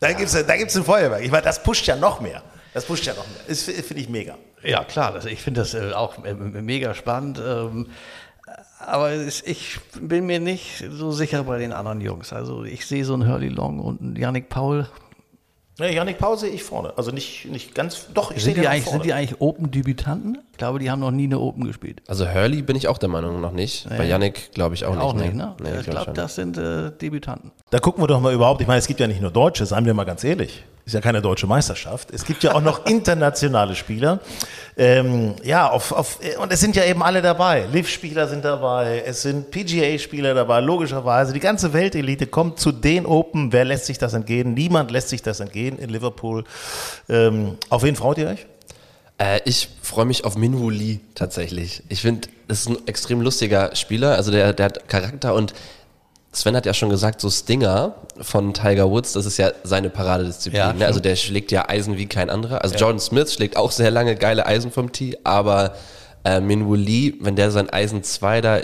Da 0.00 0.12
gibt's, 0.12 0.32
da 0.32 0.56
gibt's 0.56 0.76
ein 0.76 0.84
Feuerwerk. 0.84 1.22
Ich 1.22 1.30
meine, 1.30 1.44
das 1.44 1.62
pusht 1.62 1.86
ja 1.86 1.96
noch 1.96 2.20
mehr. 2.20 2.42
Das 2.74 2.84
pusht 2.84 3.06
ja 3.06 3.14
noch 3.14 3.26
mehr. 3.26 3.40
Das 3.48 3.62
finde 3.62 4.02
ich 4.02 4.08
mega. 4.08 4.36
Ja, 4.62 4.84
klar, 4.84 5.12
das, 5.12 5.24
ich 5.26 5.40
finde 5.40 5.60
das 5.60 5.74
äh, 5.74 5.92
auch 5.92 6.24
äh, 6.24 6.34
mega 6.34 6.94
spannend. 6.94 7.40
Ähm, 7.44 7.88
aber 8.78 9.10
es, 9.10 9.42
ich 9.42 9.78
bin 10.00 10.26
mir 10.26 10.40
nicht 10.40 10.84
so 10.90 11.12
sicher 11.12 11.44
bei 11.44 11.58
den 11.58 11.72
anderen 11.72 12.00
Jungs. 12.00 12.32
Also 12.32 12.64
ich 12.64 12.86
sehe 12.86 13.04
so 13.04 13.14
einen 13.14 13.28
Hurley 13.28 13.48
Long 13.48 13.80
und 13.80 14.00
einen 14.00 14.16
Yannick 14.16 14.48
Paul. 14.48 14.88
Ja, 15.78 15.86
Janik 15.86 16.18
Paul 16.18 16.38
sehe 16.38 16.50
ich 16.50 16.62
vorne. 16.62 16.92
Also 16.96 17.10
nicht, 17.10 17.46
nicht 17.46 17.74
ganz, 17.74 18.06
doch, 18.14 18.30
ich 18.30 18.44
sehe 18.44 18.54
Sind 18.54 18.62
die, 18.62 18.68
eigentlich, 18.68 18.84
vorne. 18.84 18.98
sind 18.98 19.06
die 19.06 19.12
eigentlich 19.12 19.40
Open-Debütanten? 19.40 20.38
Ich 20.54 20.58
glaube, 20.58 20.78
die 20.78 20.88
haben 20.88 21.00
noch 21.00 21.10
nie 21.10 21.24
eine 21.24 21.40
Open 21.40 21.64
gespielt. 21.64 22.00
Also 22.06 22.28
Hurley 22.32 22.62
bin 22.62 22.76
ich 22.76 22.86
auch 22.86 22.98
der 22.98 23.08
Meinung 23.08 23.40
noch 23.40 23.50
nicht. 23.50 23.88
Bei 23.88 24.04
Yannick 24.04 24.52
glaube 24.52 24.76
ich 24.76 24.84
auch 24.84 24.94
nicht. 24.94 25.02
Auch 25.02 25.12
nicht, 25.12 25.34
ne? 25.34 25.56
Nee, 25.60 25.80
ich 25.80 25.86
glaub 25.86 26.04
glaube, 26.04 26.12
das 26.12 26.36
sind 26.36 26.56
äh, 26.56 26.92
Debütanten. 26.92 27.50
Da 27.70 27.80
gucken 27.80 28.00
wir 28.00 28.06
doch 28.06 28.20
mal 28.20 28.32
überhaupt, 28.32 28.60
ich 28.60 28.68
meine, 28.68 28.78
es 28.78 28.86
gibt 28.86 29.00
ja 29.00 29.08
nicht 29.08 29.20
nur 29.20 29.32
Deutsche, 29.32 29.66
seien 29.66 29.84
wir 29.84 29.94
mal 29.94 30.04
ganz 30.04 30.22
ehrlich. 30.22 30.62
Ist 30.86 30.92
ja 30.92 31.00
keine 31.00 31.20
deutsche 31.20 31.48
Meisterschaft. 31.48 32.12
Es 32.12 32.24
gibt 32.24 32.44
ja 32.44 32.54
auch 32.54 32.60
noch 32.60 32.86
internationale 32.86 33.74
Spieler. 33.74 34.20
Ähm, 34.76 35.34
ja, 35.42 35.68
auf, 35.68 35.90
auf, 35.90 36.20
und 36.40 36.52
es 36.52 36.60
sind 36.60 36.76
ja 36.76 36.84
eben 36.84 37.02
alle 37.02 37.20
dabei. 37.20 37.66
Liv-Spieler 37.72 38.28
sind 38.28 38.44
dabei, 38.44 39.02
es 39.04 39.22
sind 39.22 39.50
PGA-Spieler 39.50 40.34
dabei, 40.34 40.60
logischerweise. 40.60 41.32
Die 41.32 41.40
ganze 41.40 41.72
Weltelite 41.72 42.28
kommt 42.28 42.60
zu 42.60 42.70
den 42.70 43.06
Open. 43.06 43.52
Wer 43.52 43.64
lässt 43.64 43.86
sich 43.86 43.98
das 43.98 44.14
entgehen? 44.14 44.54
Niemand 44.54 44.92
lässt 44.92 45.08
sich 45.08 45.22
das 45.22 45.40
entgehen 45.40 45.80
in 45.80 45.90
Liverpool. 45.90 46.44
Ähm, 47.08 47.58
auf 47.70 47.82
wen 47.82 47.96
freut 47.96 48.18
ihr 48.18 48.28
euch? 48.28 48.46
Äh, 49.24 49.40
ich 49.44 49.68
freue 49.82 50.04
mich 50.04 50.24
auf 50.24 50.36
Minwoo 50.36 50.70
Lee 50.70 51.00
tatsächlich. 51.14 51.82
Ich 51.88 52.02
finde, 52.02 52.28
das 52.46 52.60
ist 52.60 52.68
ein 52.68 52.86
extrem 52.86 53.20
lustiger 53.20 53.74
Spieler. 53.74 54.16
Also 54.16 54.30
der, 54.30 54.52
der 54.52 54.66
hat 54.66 54.88
Charakter 54.88 55.34
und 55.34 55.54
Sven 56.32 56.56
hat 56.56 56.66
ja 56.66 56.74
schon 56.74 56.90
gesagt, 56.90 57.20
so 57.20 57.30
Stinger 57.30 57.94
von 58.20 58.52
Tiger 58.52 58.90
Woods, 58.90 59.12
das 59.12 59.24
ist 59.24 59.38
ja 59.38 59.52
seine 59.62 59.88
Paradedisziplin. 59.88 60.58
Ja, 60.58 60.72
ne? 60.72 60.86
Also 60.86 60.98
der 60.98 61.14
schlägt 61.14 61.52
ja 61.52 61.68
Eisen 61.68 61.96
wie 61.96 62.06
kein 62.06 62.28
anderer. 62.28 62.62
Also 62.62 62.74
Jordan 62.74 62.98
Smith 62.98 63.32
schlägt 63.32 63.56
auch 63.56 63.70
sehr 63.70 63.92
lange 63.92 64.16
geile 64.16 64.44
Eisen 64.44 64.72
vom 64.72 64.90
Tee, 64.90 65.16
aber 65.22 65.76
äh, 66.24 66.40
Minwoo 66.40 66.74
Lee, 66.74 67.14
wenn 67.20 67.36
der 67.36 67.50
sein 67.52 67.70
Eisen 67.70 68.02
2 68.02 68.40
da 68.40 68.58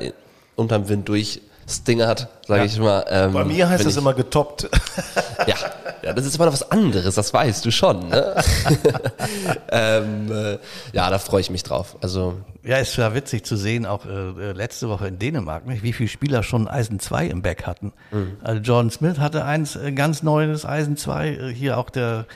unterm 0.56 0.88
Wind 0.88 1.08
durch 1.08 1.40
stingert, 1.70 2.28
sage 2.46 2.64
ich 2.64 2.78
mal. 2.78 3.04
Ähm, 3.08 3.32
Bei 3.32 3.44
mir 3.44 3.68
heißt 3.68 3.84
es 3.84 3.92
ich- 3.92 3.98
immer 3.98 4.14
getoppt. 4.14 4.68
ja, 5.46 5.54
ja, 6.02 6.12
das 6.12 6.26
ist 6.26 6.34
aber 6.36 6.46
noch 6.46 6.52
was 6.52 6.70
anderes, 6.70 7.14
das 7.14 7.32
weißt 7.32 7.64
du 7.64 7.70
schon. 7.70 8.08
Ne? 8.08 8.34
ähm, 9.70 10.30
äh, 10.32 10.58
ja, 10.92 11.10
da 11.10 11.18
freue 11.18 11.40
ich 11.40 11.50
mich 11.50 11.62
drauf. 11.62 11.96
Also 12.00 12.38
Ja, 12.62 12.76
ist 12.78 12.96
ja 12.96 13.14
witzig 13.14 13.44
zu 13.44 13.56
sehen, 13.56 13.86
auch 13.86 14.04
äh, 14.06 14.08
äh, 14.10 14.52
letzte 14.52 14.88
Woche 14.88 15.08
in 15.08 15.18
Dänemark, 15.18 15.66
nicht, 15.66 15.82
wie 15.82 15.92
viele 15.92 16.08
Spieler 16.08 16.42
schon 16.42 16.68
Eisen 16.68 17.00
2 17.00 17.26
im 17.26 17.42
Back 17.42 17.66
hatten. 17.66 17.92
Also 18.42 18.60
Jordan 18.60 18.90
Smith 18.90 19.18
hatte 19.18 19.44
eins 19.44 19.76
äh, 19.76 19.92
ganz 19.92 20.22
neues 20.22 20.64
Eisen 20.64 20.96
2, 20.96 21.28
äh, 21.28 21.52
hier 21.54 21.78
auch 21.78 21.90
der, 21.90 22.26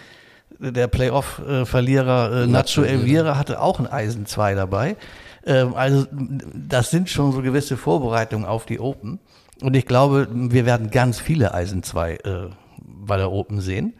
der 0.59 0.87
Playoff-Verlierer 0.89 2.43
äh, 2.45 2.47
Nacho 2.47 2.83
Elvira 2.83 3.37
hatte 3.37 3.61
auch 3.61 3.79
ein 3.79 3.87
Eisen 3.87 4.27
2 4.27 4.55
dabei. 4.55 4.97
Ähm, 5.47 5.75
also 5.75 6.07
das 6.11 6.91
sind 6.91 7.09
schon 7.11 7.33
so 7.33 7.43
gewisse 7.43 7.77
Vorbereitungen 7.77 8.47
auf 8.47 8.67
die 8.67 8.81
Open. 8.81 9.19
Und 9.63 9.75
ich 9.77 9.87
glaube, 9.87 10.29
wir 10.31 10.67
werden 10.67 10.91
ganz 10.91 11.19
viele 11.21 11.55
Eisen 11.55 11.83
2 11.83 12.13
äh, 12.13 12.19
bei 12.79 13.17
der 13.17 13.31
Open 13.31 13.61
sehen, 13.61 13.95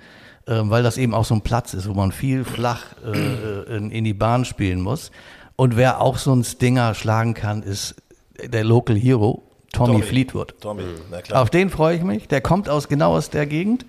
äh, 0.47 0.61
weil 0.65 0.83
das 0.83 0.99
eben 0.99 1.15
auch 1.15 1.25
so 1.25 1.35
ein 1.35 1.43
Platz 1.43 1.75
ist, 1.75 1.89
wo 1.89 1.95
man 1.95 2.13
viel 2.13 2.45
flach 2.45 2.83
äh, 3.05 3.77
in, 3.77 3.91
in 3.91 4.05
die 4.05 4.15
Bahn 4.15 4.45
spielen 4.45 4.81
muss. 4.81 5.11
Und 5.57 5.77
wer 5.77 6.01
auch 6.01 6.19
so 6.19 6.33
einen 6.33 6.45
Stinger 6.45 6.95
schlagen 6.95 7.35
kann, 7.35 7.63
ist 7.63 7.95
der 8.43 8.65
Local 8.65 8.97
Hero, 8.97 9.43
Tommy, 9.73 10.03
Fleetwood. 10.03 10.55
Tommy, 10.61 10.83
na 11.11 11.21
klar. 11.23 11.43
Auf 11.43 11.51
den 11.51 11.71
freue 11.71 11.97
ich 11.97 12.03
mich. 12.03 12.29
Der 12.29 12.41
kommt 12.41 12.69
aus 12.69 12.89
genau 12.89 13.17
aus 13.17 13.31
der 13.31 13.47
Gegend. 13.47 13.87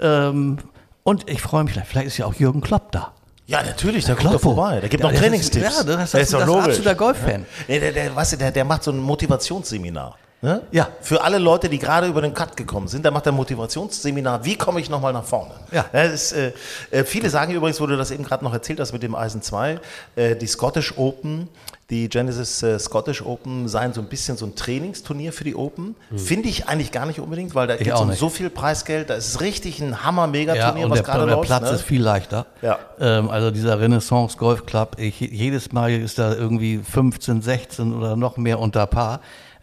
Ähm, 0.00 0.58
und 1.04 1.28
ich 1.28 1.42
freue 1.42 1.64
mich, 1.64 1.74
vielleicht 1.84 2.06
ist 2.06 2.18
ja 2.18 2.26
auch 2.26 2.34
Jürgen 2.34 2.60
Klopp 2.60 2.92
da. 2.92 3.12
Ja, 3.46 3.62
natürlich, 3.62 4.04
da 4.04 4.14
kommt 4.14 4.26
er 4.26 4.30
Kloppo. 4.30 4.54
vorbei. 4.54 4.80
Der 4.80 4.88
gibt 4.88 5.02
Ja, 5.02 5.08
noch 5.08 5.10
das 5.12 5.20
ist- 5.20 5.20
Trainingstipps. 5.52 5.76
ja, 5.78 5.82
das- 5.84 6.10
das- 6.12 6.22
ist 6.22 6.32
doch 6.32 6.46
logisch. 6.46 6.66
absoluter 6.68 6.94
Golffan. 6.94 7.46
Nee, 7.68 7.80
der, 7.80 7.92
der, 7.92 8.14
weißt 8.16 8.32
du, 8.34 8.36
der, 8.36 8.50
der 8.52 8.64
macht 8.64 8.84
so 8.84 8.92
ein 8.92 8.98
Motivationsseminar. 8.98 10.16
Ne? 10.44 10.60
Ja. 10.72 10.88
Für 11.00 11.22
alle 11.22 11.38
Leute, 11.38 11.68
die 11.68 11.78
gerade 11.78 12.08
über 12.08 12.20
den 12.20 12.34
Cut 12.34 12.56
gekommen 12.56 12.88
sind, 12.88 13.04
der 13.04 13.12
macht 13.12 13.28
ein 13.28 13.34
Motivationsseminar. 13.34 14.44
Wie 14.44 14.56
komme 14.56 14.80
ich 14.80 14.90
nochmal 14.90 15.12
nach 15.12 15.22
vorne? 15.24 15.52
Ja. 15.70 15.82
ist, 16.02 16.32
äh, 16.32 16.52
äh, 16.90 17.04
viele 17.04 17.30
sagen 17.30 17.52
übrigens, 17.52 17.80
wo 17.80 17.86
du 17.86 17.96
das 17.96 18.10
eben 18.10 18.24
gerade 18.24 18.42
noch 18.42 18.52
erzählt 18.52 18.80
hast 18.80 18.92
mit 18.92 19.04
dem 19.04 19.14
Eisen 19.14 19.40
2, 19.40 19.78
äh, 20.16 20.34
die 20.34 20.48
Scottish 20.48 20.98
Open, 20.98 21.48
die 21.90 22.08
Genesis 22.08 22.60
äh, 22.64 22.76
Scottish 22.80 23.22
Open 23.22 23.68
seien 23.68 23.92
so 23.92 24.00
ein 24.00 24.08
bisschen 24.08 24.36
so 24.36 24.44
ein 24.46 24.56
Trainingsturnier 24.56 25.32
für 25.32 25.44
die 25.44 25.54
Open. 25.54 25.94
Finde 26.16 26.48
ich 26.48 26.66
eigentlich 26.66 26.90
gar 26.90 27.06
nicht 27.06 27.20
unbedingt, 27.20 27.54
weil 27.54 27.68
da 27.68 27.76
geht 27.76 27.86
es 27.92 28.00
um 28.00 28.08
nicht. 28.08 28.18
so 28.18 28.28
viel 28.28 28.50
Preisgeld. 28.50 29.10
Da 29.10 29.14
ist 29.14 29.40
richtig 29.40 29.80
ein 29.80 29.90
Ja, 29.90 30.02
Hammer-Megaturnier, 30.02 30.86
und 30.86 30.90
was 30.90 30.98
der, 30.98 31.06
gerade 31.06 31.26
der 31.26 31.36
läuft. 31.36 31.46
Platz 31.46 31.62
ne? 31.70 31.76
ist 31.76 31.82
viel 31.82 32.02
leichter. 32.02 32.46
Ja. 32.62 32.78
Ähm, 32.98 33.30
also 33.30 33.52
dieser 33.52 33.78
Renaissance 33.78 34.36
Golf 34.38 34.66
Club, 34.66 34.96
ich, 34.98 35.20
jedes 35.20 35.70
Mal 35.70 35.92
ist 35.92 36.18
da 36.18 36.34
irgendwie 36.34 36.78
15, 36.78 37.42
16 37.42 37.94
oder 37.94 38.16
noch 38.16 38.38
mehr 38.38 38.58
unter 38.58 38.86
Paar. 38.88 39.20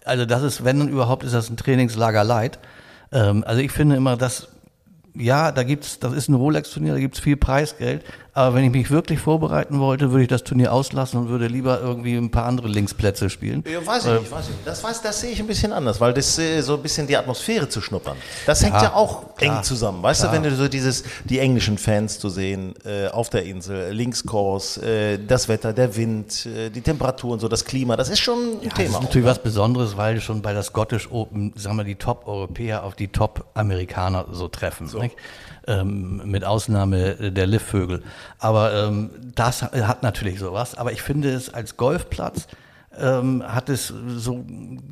Also 0.09 0.25
das 0.25 0.43
ist, 0.43 0.63
wenn 0.65 0.87
überhaupt, 0.89 1.23
ist 1.23 1.33
das 1.33 1.49
ein 1.49 1.57
Trainingslager 1.57 2.23
Light. 2.23 2.59
Ähm, 3.11 3.43
also 3.45 3.61
ich 3.61 3.71
finde 3.71 3.95
immer, 3.95 4.17
dass 4.17 4.49
ja, 5.15 5.51
da 5.51 5.63
gibt's, 5.63 5.99
das 5.99 6.13
ist 6.13 6.29
ein 6.29 6.35
Rolex-Turnier, 6.35 6.93
da 6.93 6.99
gibt's 6.99 7.19
viel 7.19 7.37
Preisgeld. 7.37 8.03
Aber 8.39 8.55
wenn 8.55 8.63
ich 8.63 8.71
mich 8.71 8.89
wirklich 8.89 9.19
vorbereiten 9.19 9.81
wollte, 9.81 10.11
würde 10.11 10.21
ich 10.21 10.29
das 10.29 10.45
Turnier 10.45 10.71
auslassen 10.71 11.19
und 11.19 11.27
würde 11.27 11.47
lieber 11.47 11.81
irgendwie 11.81 12.15
ein 12.15 12.31
paar 12.31 12.45
andere 12.45 12.69
Linksplätze 12.69 13.29
spielen. 13.29 13.65
Ja, 13.69 13.85
weiß 13.85 14.05
ich 14.05 14.13
nicht, 14.13 14.31
weiß 14.31 14.45
ich 14.45 14.51
nicht. 14.51 14.65
Das, 14.65 14.81
weiß, 14.81 15.01
das 15.01 15.19
sehe 15.19 15.31
ich 15.31 15.41
ein 15.41 15.47
bisschen 15.47 15.73
anders, 15.73 15.99
weil 15.99 16.13
das 16.13 16.39
äh, 16.39 16.61
so 16.61 16.75
ein 16.75 16.81
bisschen 16.81 17.05
die 17.05 17.17
Atmosphäre 17.17 17.67
zu 17.67 17.81
schnuppern. 17.81 18.15
Das 18.45 18.63
hängt 18.63 18.81
ja, 18.81 18.93
auch 18.93 19.37
eng 19.39 19.61
zusammen. 19.61 20.01
Weißt 20.01 20.23
du, 20.23 20.31
wenn 20.31 20.43
du 20.43 20.55
so 20.55 20.69
dieses, 20.69 21.03
die 21.25 21.39
englischen 21.39 21.77
Fans 21.77 22.17
zu 22.17 22.29
sehen 22.29 22.75
äh, 22.85 23.09
auf 23.09 23.29
der 23.29 23.43
Insel, 23.43 23.91
Linkskurs, 23.91 24.77
äh, 24.77 25.19
das 25.19 25.49
Wetter, 25.49 25.73
der 25.73 25.97
Wind, 25.97 26.45
äh, 26.45 26.69
die 26.69 26.79
Temperaturen, 26.79 27.41
so 27.41 27.49
das 27.49 27.65
Klima, 27.65 27.97
das 27.97 28.07
ist 28.07 28.19
schon 28.19 28.37
ein 28.37 28.53
Das 28.53 28.67
ist 28.69 28.75
Thema. 28.75 28.97
auch, 28.99 29.01
natürlich 29.01 29.25
ne? 29.25 29.31
was 29.31 29.43
Besonderes, 29.43 29.97
weil 29.97 30.21
schon 30.21 30.41
bei 30.41 30.53
der 30.53 30.63
Scottish 30.63 31.11
Open, 31.11 31.51
sagen 31.57 31.75
wir, 31.75 31.83
die 31.83 31.95
Top-Europäer 31.95 32.85
auf 32.85 32.95
die 32.95 33.09
Top-Amerikaner 33.09 34.27
so 34.31 34.47
treffen. 34.47 34.89
Nicht? 35.01 35.17
Ähm, 35.69 36.23
mit 36.25 36.43
Ausnahme 36.43 37.31
der 37.31 37.45
Liv-Vögel. 37.45 38.01
Aber 38.39 38.73
ähm, 38.73 39.11
das 39.35 39.61
hat 39.61 40.01
natürlich 40.01 40.39
sowas. 40.39 40.73
Aber 40.73 40.91
ich 40.91 41.03
finde 41.03 41.29
es 41.29 41.53
als 41.53 41.77
Golfplatz 41.77 42.47
ähm, 43.01 43.43
hat 43.47 43.69
es 43.69 43.93
so 44.17 44.43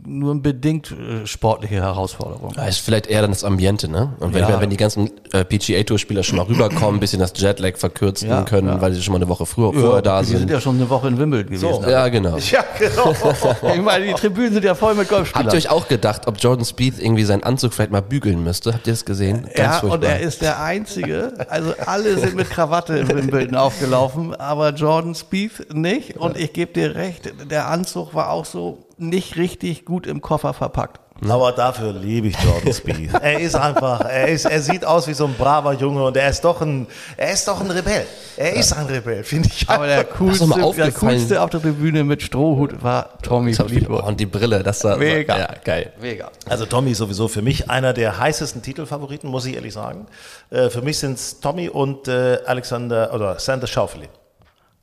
nur 0.06 0.42
bedingt 0.42 0.92
äh, 0.92 1.26
sportliche 1.28 1.76
Herausforderungen. 1.76 2.54
Ja, 2.56 2.66
ist 2.66 2.80
vielleicht 2.80 3.08
eher 3.08 3.22
dann 3.22 3.32
das 3.32 3.44
Ambiente, 3.44 3.88
ne? 3.90 4.14
Und 4.20 4.34
wenn, 4.34 4.42
Ja. 4.42 4.62
wenn 4.62 4.70
die 4.70 4.78
ganzen 4.78 5.12
äh, 5.34 5.44
PGA-Tour-Spieler 5.44 6.24
schon 6.24 6.38
mal 6.38 6.46
rüberkommen, 6.46 6.96
ein 6.98 7.00
bisschen 7.00 7.20
das 7.20 7.34
Jetlag 7.36 7.76
verkürzen 7.78 8.30
Ja, 8.30 8.44
können, 8.44 8.80
weil 8.82 8.94
sie 8.94 9.02
schon 9.04 9.12
mal 9.14 9.18
eine 9.18 9.28
Woche 9.30 9.46
früher 9.46 9.74
vorher 9.74 10.02
da 10.02 10.22
die 10.22 10.28
sind 10.28 10.38
sind. 10.40 10.52
ja 10.52 10.62
schon 10.62 10.76
eine 10.78 10.90
Woche 10.90 11.08
in 11.10 11.18
Wimbledon 11.18 11.52
gewesen. 11.60 11.90
ja, 11.90 12.08
genau. 12.08 12.38
Ja, 12.52 12.64
genau. 12.80 13.14
Ich 13.76 13.82
meine, 13.82 14.06
die 14.06 14.14
Tribünen 14.14 14.54
sind 14.54 14.64
ja 14.64 14.76
voll 14.76 14.96
mit 14.96 15.10
Golfspielern. 15.10 15.46
Habt 15.48 15.54
ihr 15.54 15.58
euch 15.58 15.70
auch 15.70 15.88
gedacht, 15.88 16.28
ob 16.28 16.38
Jordan 16.40 16.66
Spieth 16.66 17.00
irgendwie 17.00 17.24
seinen 17.26 17.44
Anzug 17.44 17.74
vielleicht 17.74 17.92
mal 17.92 18.02
bügeln 18.02 18.44
müsste? 18.44 18.74
Habt 18.74 18.88
ihr 18.88 18.94
das 18.94 19.04
gesehen? 19.06 19.42
Ganz 19.44 19.58
ja, 19.58 19.72
furchtbar. 19.80 19.98
und 19.98 20.04
er 20.06 20.20
ist 20.22 20.42
der 20.42 20.62
Einzige, 20.62 21.34
also 21.50 21.74
alle 21.86 22.18
sind 22.18 22.36
mit 22.36 22.50
Krawatte 22.50 22.98
in 22.98 23.08
Wimbledon 23.10 23.56
aufgelaufen, 23.56 24.34
aber 24.36 24.70
Jordan 24.74 25.16
Spieth 25.16 25.74
nicht. 25.74 26.16
Und 26.18 26.38
ich 26.38 26.54
gebe 26.54 26.72
dir 26.74 26.96
recht, 26.96 27.34
der 27.52 27.68
Anzug 27.68 27.97
war 28.14 28.32
auch 28.32 28.46
so 28.46 28.86
nicht 28.98 29.36
richtig 29.38 29.86
gut 29.86 30.08
im 30.08 30.22
Koffer 30.22 30.54
verpackt. 30.54 31.00
Aber 31.28 31.52
dafür 31.52 31.94
liebe 31.94 32.28
ich 32.28 32.38
Jordan 32.40 32.74
Spieth. 32.74 33.12
Er 33.22 33.40
ist 33.40 33.56
einfach, 33.56 34.02
er, 34.02 34.28
ist, 34.28 34.46
er 34.46 34.62
sieht 34.62 34.86
aus 34.86 35.08
wie 35.08 35.14
so 35.14 35.26
ein 35.26 35.34
braver 35.34 35.74
Junge 35.74 36.04
und 36.04 36.16
er 36.16 36.30
ist 36.30 36.42
doch 36.44 36.62
ein, 36.62 36.86
er 37.16 37.32
ist 37.34 37.48
doch 37.48 37.60
ein 37.60 37.72
Rebell. 37.72 38.06
Er 38.36 38.54
ist 38.54 38.74
ein 38.74 38.86
Rebell, 38.86 39.24
finde 39.24 39.50
ich. 39.52 39.68
Aber 39.68 39.88
der 39.88 40.04
coolste, 40.06 40.46
mal 40.46 40.72
der 40.74 40.92
coolste 40.92 41.42
auf 41.42 41.50
der 41.50 41.62
Tribüne 41.62 42.04
mit 42.04 42.22
Strohhut 42.22 42.84
war 42.84 43.18
Tommy 43.24 43.54
Fleetwood. 43.54 44.04
und 44.04 44.20
die 44.20 44.28
Brille, 44.28 44.62
das 44.62 44.84
war 44.84 44.98
Mega. 44.98 45.38
Ja, 45.38 45.50
geil. 45.64 45.92
Mega. 46.00 46.30
Also 46.48 46.66
Tommy 46.68 46.92
ist 46.92 47.00
sowieso 47.00 47.28
für 47.28 47.42
mich 47.42 47.70
einer 47.70 47.94
der 47.94 48.20
heißesten 48.20 48.62
Titelfavoriten, 48.62 49.30
muss 49.30 49.46
ich 49.46 49.56
ehrlich 49.56 49.74
sagen. 49.74 50.06
Äh, 50.52 50.70
für 50.70 50.84
mich 50.84 51.00
sind 51.00 51.18
es 51.18 51.40
Tommy 51.40 51.68
und 51.70 52.08
äh, 52.08 52.38
Alexander 52.46 53.12
oder 53.14 53.40
Sander 53.40 53.68
Schauffele. 53.68 54.08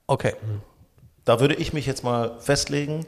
Okay. 0.09 0.35
Da 1.25 1.41
würde 1.41 1.55
ich 1.55 1.73
mich 1.73 1.87
jetzt 1.87 2.05
mal 2.05 2.39
festlegen. 2.41 3.07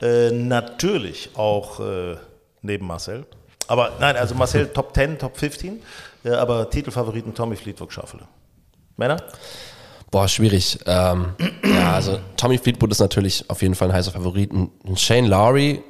Äh, 0.00 0.30
natürlich 0.30 1.30
auch 1.34 1.80
äh, 1.80 2.16
neben 2.62 2.86
Marcel. 2.86 3.26
Aber 3.68 3.92
nein, 4.00 4.16
also 4.16 4.34
Marcel 4.34 4.68
Top 4.74 4.94
10, 4.94 5.18
Top 5.18 5.36
15. 5.36 5.80
Äh, 6.24 6.30
aber 6.30 6.68
Titelfavoriten 6.68 7.34
Tommy 7.34 7.56
Fleetwood 7.56 7.92
Schaufele. 7.92 8.24
Männer? 8.96 9.16
Boah, 10.10 10.28
schwierig. 10.28 10.78
Ähm, 10.86 11.34
ja, 11.64 11.94
also 11.94 12.18
Tommy 12.36 12.58
Fleetwood 12.58 12.90
ist 12.92 13.00
natürlich 13.00 13.48
auf 13.48 13.62
jeden 13.62 13.74
Fall 13.74 13.88
ein 13.88 13.94
heißer 13.94 14.12
Favorit. 14.12 14.50
Shane 14.96 15.26
Lowry 15.26 15.82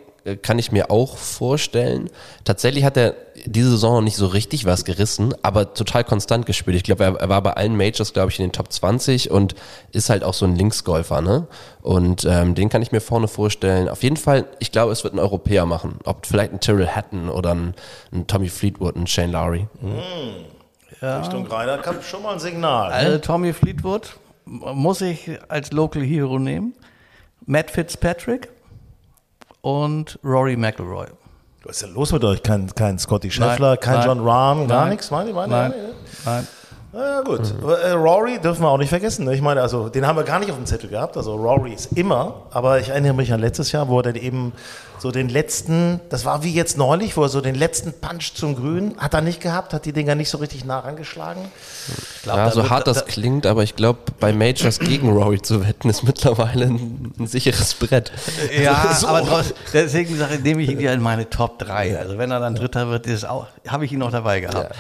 kann 0.43 0.59
ich 0.59 0.73
mir 0.73 0.91
auch 0.91 1.19
vorstellen. 1.19 2.09
Tatsächlich 2.45 2.85
hat 2.85 2.97
er 2.97 3.15
diese 3.45 3.71
Saison 3.73 3.97
noch 3.97 4.03
nicht 4.03 4.17
so 4.17 4.27
richtig 4.27 4.65
was 4.65 4.87
gerissen, 4.87 5.35
aber 5.43 5.75
total 5.75 6.03
konstant 6.03 6.47
gespielt. 6.47 6.77
Ich 6.77 6.83
glaube, 6.85 7.05
er, 7.05 7.15
er 7.17 7.29
war 7.29 7.43
bei 7.43 7.53
allen 7.53 7.77
Majors, 7.77 8.15
glaube 8.15 8.31
ich, 8.31 8.39
in 8.39 8.47
den 8.47 8.53
Top 8.53 8.73
20 8.73 9.31
und 9.31 9.55
ist 9.93 10.09
halt 10.09 10.25
auch 10.25 10.33
so 10.33 10.47
ein 10.47 10.57
Linksgolfer, 10.57 11.21
ne? 11.21 11.47
Und 11.83 12.25
ähm, 12.25 12.55
den 12.55 12.71
kann 12.71 12.81
ich 12.81 12.91
mir 12.91 13.01
vorne 13.03 13.29
vorstellen. 13.29 13.89
Auf 13.91 14.03
jeden 14.03 14.17
Fall, 14.17 14.47
ich 14.61 14.73
glaube, 14.73 14.93
es 14.93 15.05
wird 15.05 15.13
ein 15.13 15.19
Europäer 15.19 15.67
machen. 15.67 15.99
Ob 16.05 16.25
vielleicht 16.27 16.53
ein 16.53 16.61
Tyrrell 16.61 16.89
Hatton 16.89 17.29
oder 17.29 17.55
ein, 17.55 17.75
ein 18.13 18.27
Tommy 18.27 18.49
Fleetwood, 18.49 18.97
ein 18.97 19.07
Shane 19.07 19.31
Lowry. 19.33 19.67
Richtung 21.03 21.47
Rainer 21.47 21.79
kam 21.79 22.01
schon 22.03 22.23
mal 22.23 22.33
ein 22.33 22.39
Signal. 22.39 22.93
Also 22.93 23.13
Ne? 23.13 23.21
Tommy 23.21 23.53
Fleetwood 23.53 24.17
muss 24.47 25.03
ich 25.03 25.31
als 25.49 25.73
Local 25.73 26.03
Hero 26.03 26.39
nehmen. 26.39 26.75
Matt 27.45 27.71
Fitzpatrick 27.71 28.49
und 29.65 30.19
Rory 30.23 30.57
McIlroy. 30.57 31.07
Was 31.65 31.77
ist 31.77 31.83
denn 31.87 31.95
los 31.95 32.13
mit 32.13 32.23
euch? 32.23 32.43
Kein, 32.43 32.67
kein 32.75 32.99
Scotty 32.99 33.31
Scheffler, 33.31 33.79
kein 33.79 33.95
nein, 33.95 34.07
John 34.07 34.21
Rahm, 34.21 34.69
gar 34.69 34.83
nein, 34.83 34.91
nichts? 34.91 35.11
Meine, 35.11 35.33
meine, 35.33 35.51
Nein, 35.51 35.71
meine? 35.71 35.95
nein. 36.27 36.47
Na 36.95 37.01
ja, 37.17 37.21
gut. 37.23 37.41
Äh, 37.63 37.91
Rory 37.91 38.39
dürfen 38.39 38.63
wir 38.63 38.69
auch 38.71 38.79
nicht 38.79 38.89
vergessen. 38.89 39.25
Ne? 39.25 39.35
Ich 39.35 39.41
meine, 39.43 39.61
also 39.63 39.89
den 39.89 40.07
haben 40.07 40.17
wir 40.17 40.23
gar 40.23 40.39
nicht 40.39 40.51
auf 40.51 40.57
dem 40.57 40.67
Zettel 40.67 40.89
gehabt. 40.89 41.17
Also 41.17 41.35
Rory 41.35 41.73
ist 41.73 41.91
immer, 41.97 42.43
aber 42.53 42.79
ich 42.79 42.91
erinnere 42.91 43.15
mich 43.15 43.33
an 43.33 43.41
letztes 43.41 43.73
Jahr, 43.73 43.89
wo 43.89 43.99
er 43.99 44.05
dann 44.05 44.15
eben 44.15 44.53
so 45.01 45.11
den 45.11 45.29
letzten, 45.29 46.01
das 46.09 46.25
war 46.25 46.45
wie 46.45 46.53
jetzt 46.55 46.79
neulich, 46.79 47.17
wo 47.17 47.23
er 47.25 47.29
so 47.29 47.41
den 47.41 47.57
letzten 47.57 47.93
Punch 47.93 48.35
zum 48.35 48.55
Grün 48.55 48.95
hat 48.99 49.13
er 49.13 49.23
nicht 49.23 49.41
gehabt, 49.41 49.75
hat 49.75 49.85
die 49.87 49.93
Dinger 49.93 50.15
nicht 50.15 50.31
so 50.31 50.39
richtig 50.39 50.65
nah 50.65 50.79
rangeschlagen. 50.79 51.43
Ja, 52.25 52.51
so 52.53 52.71
hart 52.71 52.87
das 52.87 53.05
klingt, 53.07 53.45
aber 53.45 53.65
ich 53.65 53.75
glaube, 53.77 53.99
bei 54.21 54.33
Majors 54.33 54.79
gegen 54.79 55.11
Rory 55.11 55.43
zu 55.43 55.67
wetten, 55.67 55.91
ist 55.91 56.05
mittlerweile 56.05 56.67
ein, 56.67 57.13
ein 57.19 57.27
sicheres 57.27 57.75
Brett. 57.75 58.13
Ja, 58.63 58.95
So. 58.99 59.09
aber 59.09 59.23
trotz- 59.27 59.53
deswegen 59.73 60.17
sage 60.17 60.37
ich, 60.37 60.43
nehme 60.43 60.63
ich 60.63 60.71
ihn 60.71 60.81
ja 60.81 60.93
in 60.93 61.03
meine 61.03 61.29
Top 61.29 61.59
3. 61.59 61.99
Also 61.99 62.17
wenn 62.19 62.31
er 62.31 62.39
dann 62.41 62.55
Dritter 62.55 62.89
wird, 62.89 63.07
ist 63.09 63.25
auch, 63.29 63.47
habe 63.67 63.85
ich 63.85 63.93
ihn 63.93 63.99
noch 63.99 64.13
dabei 64.13 64.41
gehabt. 64.41 64.75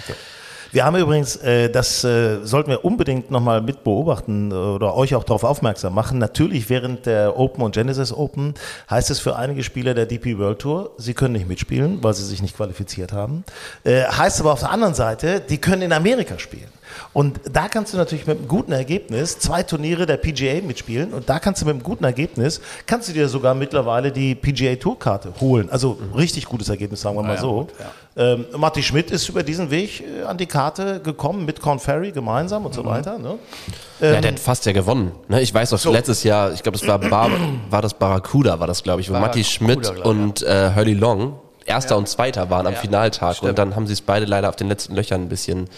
Wir 0.75 0.85
haben 0.85 0.97
übrigens, 0.97 1.37
äh, 1.37 1.71
das 1.71 2.03
äh, 2.03 2.45
sollten 2.45 2.69
wir 2.69 2.85
unbedingt 2.85 3.31
nochmal 3.31 3.63
mit 3.63 3.85
beobachten 3.85 4.51
äh, 4.51 4.55
oder 4.55 4.97
euch 4.97 5.15
auch 5.15 5.23
darauf 5.23 5.45
aufmerksam 5.45 5.95
machen. 5.95 6.19
Natürlich 6.19 6.69
während 6.69 7.07
der 7.07 7.39
Open 7.39 7.63
und 7.63 7.77
Genesis 7.77 8.13
Open 8.13 8.55
heißt 8.91 9.09
es 9.11 9.21
für 9.21 9.37
einige 9.37 9.63
Spieler 9.63 9.95
der 9.95 10.07
DP 10.07 10.37
World 10.37 10.59
Tour, 10.59 10.91
sie 10.99 11.15
können 11.15 11.35
nicht 11.35 11.47
mitspielen, 11.47 12.03
weil 12.03 12.13
sie 12.15 12.25
sich 12.25 12.43
nicht 12.43 12.57
qualifiziert 12.57 13.13
haben. 13.13 13.45
Äh, 13.85 14.03
heißt 14.03 14.41
aber 14.41 14.53
auf 14.53 14.61
der 14.61 14.73
anderen 14.73 14.95
Seite, 14.95 15.41
die 15.49 15.59
können 15.59 15.83
in 15.83 15.93
Amerika 15.93 16.41
spielen. 16.41 16.73
Und 17.13 17.41
da 17.53 17.69
kannst 17.69 17.93
du 17.93 17.97
natürlich 17.97 18.27
mit 18.27 18.39
einem 18.39 18.49
guten 18.49 18.73
Ergebnis 18.73 19.39
zwei 19.39 19.63
Turniere 19.63 20.07
der 20.07 20.17
PGA 20.17 20.61
mitspielen 20.65 21.13
und 21.13 21.29
da 21.29 21.39
kannst 21.39 21.63
du 21.63 21.67
mit 21.67 21.75
einem 21.75 21.83
guten 21.83 22.05
Ergebnis, 22.05 22.61
kannst 22.87 23.09
du 23.09 23.13
dir 23.13 23.29
sogar 23.29 23.55
mittlerweile 23.55 24.13
die 24.13 24.35
PGA 24.35 24.77
Tourkarte 24.77 25.33
holen. 25.41 25.71
Also 25.71 25.99
richtig 26.17 26.47
gutes 26.47 26.69
Ergebnis, 26.69 27.01
sagen 27.01 27.17
wir 27.17 27.23
mal 27.23 27.39
so. 27.39 27.69
Ähm, 28.17 28.45
Matti 28.57 28.83
Schmidt 28.83 29.11
ist 29.11 29.29
über 29.29 29.43
diesen 29.43 29.71
Weg 29.71 30.01
äh, 30.01 30.23
an 30.25 30.39
die 30.39 30.47
Karte 30.47 31.01
gekommen 31.01 31.45
mit 31.45 31.61
Corn 31.61 31.81
Ferry 31.81 32.13
gemeinsam 32.13 32.65
und 32.65 32.73
so 32.73 32.85
weiter. 32.85 33.19
Ne? 33.19 33.39
Ja, 34.01 34.21
der 34.21 34.33
hat 34.33 34.39
fast 34.39 34.67
ja 34.67 34.73
gewonnen. 34.73 35.13
Ne? 35.29 35.41
Ich 35.41 35.53
weiß 35.53 35.73
noch, 35.73 35.85
letztes 35.87 36.23
Jahr, 36.23 36.53
ich 36.53 36.63
glaube, 36.63 36.79
das 36.79 36.87
war, 36.87 36.99
Bar, 36.99 37.31
war 37.71 37.83
das 37.83 37.95
Barracuda, 37.95 38.61
war 38.61 38.69
das, 38.69 38.85
glaube 38.85 39.01
ich, 39.01 39.11
wo 39.11 39.15
Matti 39.15 39.43
Schmidt 39.43 39.83
glaub 39.83 39.97
ich, 39.97 40.05
und 40.05 40.43
äh, 40.43 40.71
Hurley 40.75 40.95
Long 40.95 41.35
Erster 41.67 41.97
und 41.97 42.09
Zweiter 42.09 42.51
waren 42.51 42.67
am 42.67 42.75
Ja, 42.75 42.79
Finaltag 42.79 43.37
stimmt. 43.37 43.51
und 43.51 43.59
dann 43.59 43.75
haben 43.75 43.87
sie 43.87 43.95
es 43.95 44.03
beide 44.03 44.27
leider 44.27 44.49
auf 44.49 44.57
den 44.57 44.69
letzten 44.69 44.95
Löchern 44.95 45.23
ein 45.23 45.29
bisschen 45.29 45.69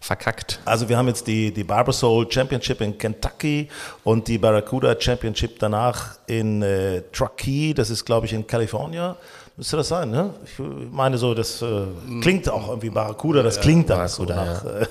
verkackt. 0.00 0.60
Also 0.64 0.88
wir 0.88 0.96
haben 0.96 1.08
jetzt 1.08 1.26
die, 1.26 1.52
die 1.52 1.64
Barbasol 1.64 2.30
Championship 2.30 2.80
in 2.80 2.96
Kentucky 2.98 3.68
und 4.04 4.28
die 4.28 4.38
Barracuda 4.38 4.94
Championship 4.98 5.58
danach 5.58 6.18
in 6.26 6.62
äh, 6.62 7.02
Truckee, 7.12 7.74
das 7.74 7.90
ist 7.90 8.04
glaube 8.04 8.26
ich 8.26 8.32
in 8.32 8.46
Kalifornien. 8.46 9.14
Müsste 9.56 9.78
das 9.78 9.88
sein, 9.88 10.10
ne? 10.10 10.34
Ich 10.44 10.52
meine 10.92 11.16
so, 11.16 11.32
das 11.32 11.62
äh, 11.62 11.66
klingt 12.20 12.46
auch 12.50 12.68
irgendwie 12.68 12.90
Barracuda, 12.90 13.42
das 13.42 13.58
klingt 13.58 13.88
dann 13.88 14.06
so 14.06 14.24
nach, 14.24 14.64
äh, 14.64 14.86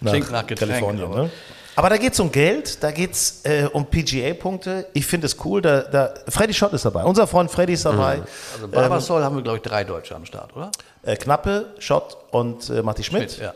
nach, 0.00 0.10
Klingt 0.12 0.32
nach 0.32 0.46
Getränk, 0.46 0.70
Kalifornien. 0.72 1.04
aber- 1.04 1.22
Ne? 1.24 1.30
Aber 1.76 1.88
da 1.88 1.96
geht 1.96 2.12
es 2.12 2.20
um 2.20 2.30
Geld, 2.32 2.82
da 2.82 2.90
geht 2.90 3.12
es 3.12 3.42
äh, 3.44 3.68
um 3.72 3.86
PGA-Punkte. 3.86 4.88
Ich 4.92 5.06
finde 5.06 5.26
es 5.28 5.36
cool, 5.44 5.62
da, 5.62 5.82
da, 5.82 6.12
Freddy 6.28 6.52
Schott 6.52 6.72
ist 6.72 6.84
dabei, 6.84 7.04
unser 7.04 7.26
Freund 7.28 7.50
Freddy 7.50 7.74
ist 7.74 7.84
dabei. 7.86 8.20
Also 8.54 8.66
Barbasol 8.68 9.22
haben 9.22 9.36
wir, 9.36 9.42
glaube 9.42 9.58
ich, 9.58 9.62
drei 9.62 9.84
Deutsche 9.84 10.14
am 10.16 10.26
Start, 10.26 10.54
oder? 10.56 10.72
Äh, 11.04 11.14
Knappe, 11.16 11.66
Schott 11.78 12.16
und 12.32 12.68
äh, 12.68 12.82
Matti 12.82 13.04
Schmidt. 13.04 13.30
Schmidt, 13.30 13.42
ja. 13.44 13.54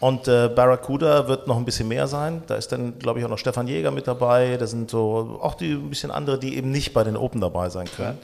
Und 0.00 0.28
äh, 0.28 0.48
Barracuda 0.48 1.26
wird 1.26 1.48
noch 1.48 1.56
ein 1.56 1.64
bisschen 1.64 1.88
mehr 1.88 2.06
sein. 2.06 2.42
Da 2.46 2.54
ist 2.54 2.70
dann, 2.70 2.98
glaube 2.98 3.18
ich, 3.18 3.24
auch 3.24 3.30
noch 3.30 3.38
Stefan 3.38 3.66
Jäger 3.66 3.90
mit 3.90 4.06
dabei. 4.06 4.56
Da 4.56 4.66
sind 4.66 4.90
so 4.90 5.40
auch 5.42 5.54
die 5.54 5.72
ein 5.72 5.88
bisschen 5.90 6.10
andere, 6.10 6.38
die 6.38 6.56
eben 6.56 6.70
nicht 6.70 6.92
bei 6.92 7.02
den 7.02 7.16
Open 7.16 7.40
dabei 7.40 7.68
sein 7.68 7.88
können. 7.96 8.18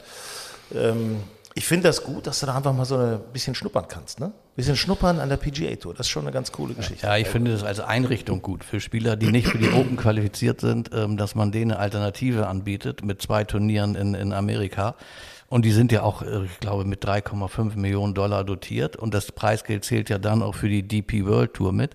Ähm, 0.73 1.17
ich 1.57 1.65
finde 1.65 1.87
das 1.87 2.03
gut, 2.03 2.27
dass 2.27 2.41
du 2.41 2.45
da 2.45 2.55
einfach 2.55 2.73
mal 2.73 2.83
so 2.83 2.97
ein 2.97 3.19
bisschen 3.31 3.55
schnuppern 3.55 3.85
kannst. 3.87 4.19
Ne? 4.19 4.27
Ein 4.27 4.31
bisschen 4.55 4.75
schnuppern 4.75 5.19
an 5.19 5.29
der 5.29 5.37
PGA 5.37 5.75
Tour. 5.75 5.93
Das 5.93 6.07
ist 6.07 6.11
schon 6.11 6.23
eine 6.23 6.33
ganz 6.33 6.51
coole 6.51 6.73
Geschichte. 6.73 7.05
Ja, 7.05 7.15
ich 7.15 7.27
finde 7.27 7.51
das 7.51 7.63
als 7.63 7.79
Einrichtung 7.79 8.41
gut 8.41 8.65
für 8.65 8.81
Spieler, 8.81 9.15
die 9.15 9.31
nicht 9.31 9.47
für 9.47 9.57
die 9.57 9.71
Open 9.71 9.95
qualifiziert 9.95 10.59
sind, 10.59 10.91
ähm, 10.93 11.15
dass 11.15 11.33
man 11.33 11.53
denen 11.53 11.71
eine 11.71 11.79
Alternative 11.79 12.47
anbietet 12.47 13.05
mit 13.05 13.21
zwei 13.21 13.45
Turnieren 13.45 13.95
in, 13.95 14.15
in 14.15 14.33
Amerika. 14.33 14.95
Und 15.47 15.63
die 15.63 15.71
sind 15.71 15.91
ja 15.91 16.01
auch, 16.01 16.21
äh, 16.23 16.45
ich 16.45 16.59
glaube, 16.59 16.85
mit 16.85 17.05
3,5 17.05 17.75
Millionen 17.77 18.13
Dollar 18.15 18.43
dotiert. 18.43 18.95
Und 18.95 19.13
das 19.13 19.31
Preisgeld 19.31 19.85
zählt 19.85 20.09
ja 20.09 20.17
dann 20.17 20.41
auch 20.41 20.55
für 20.55 20.67
die 20.69 20.81
DP 20.83 21.25
World 21.25 21.53
Tour 21.53 21.71
mit. 21.71 21.91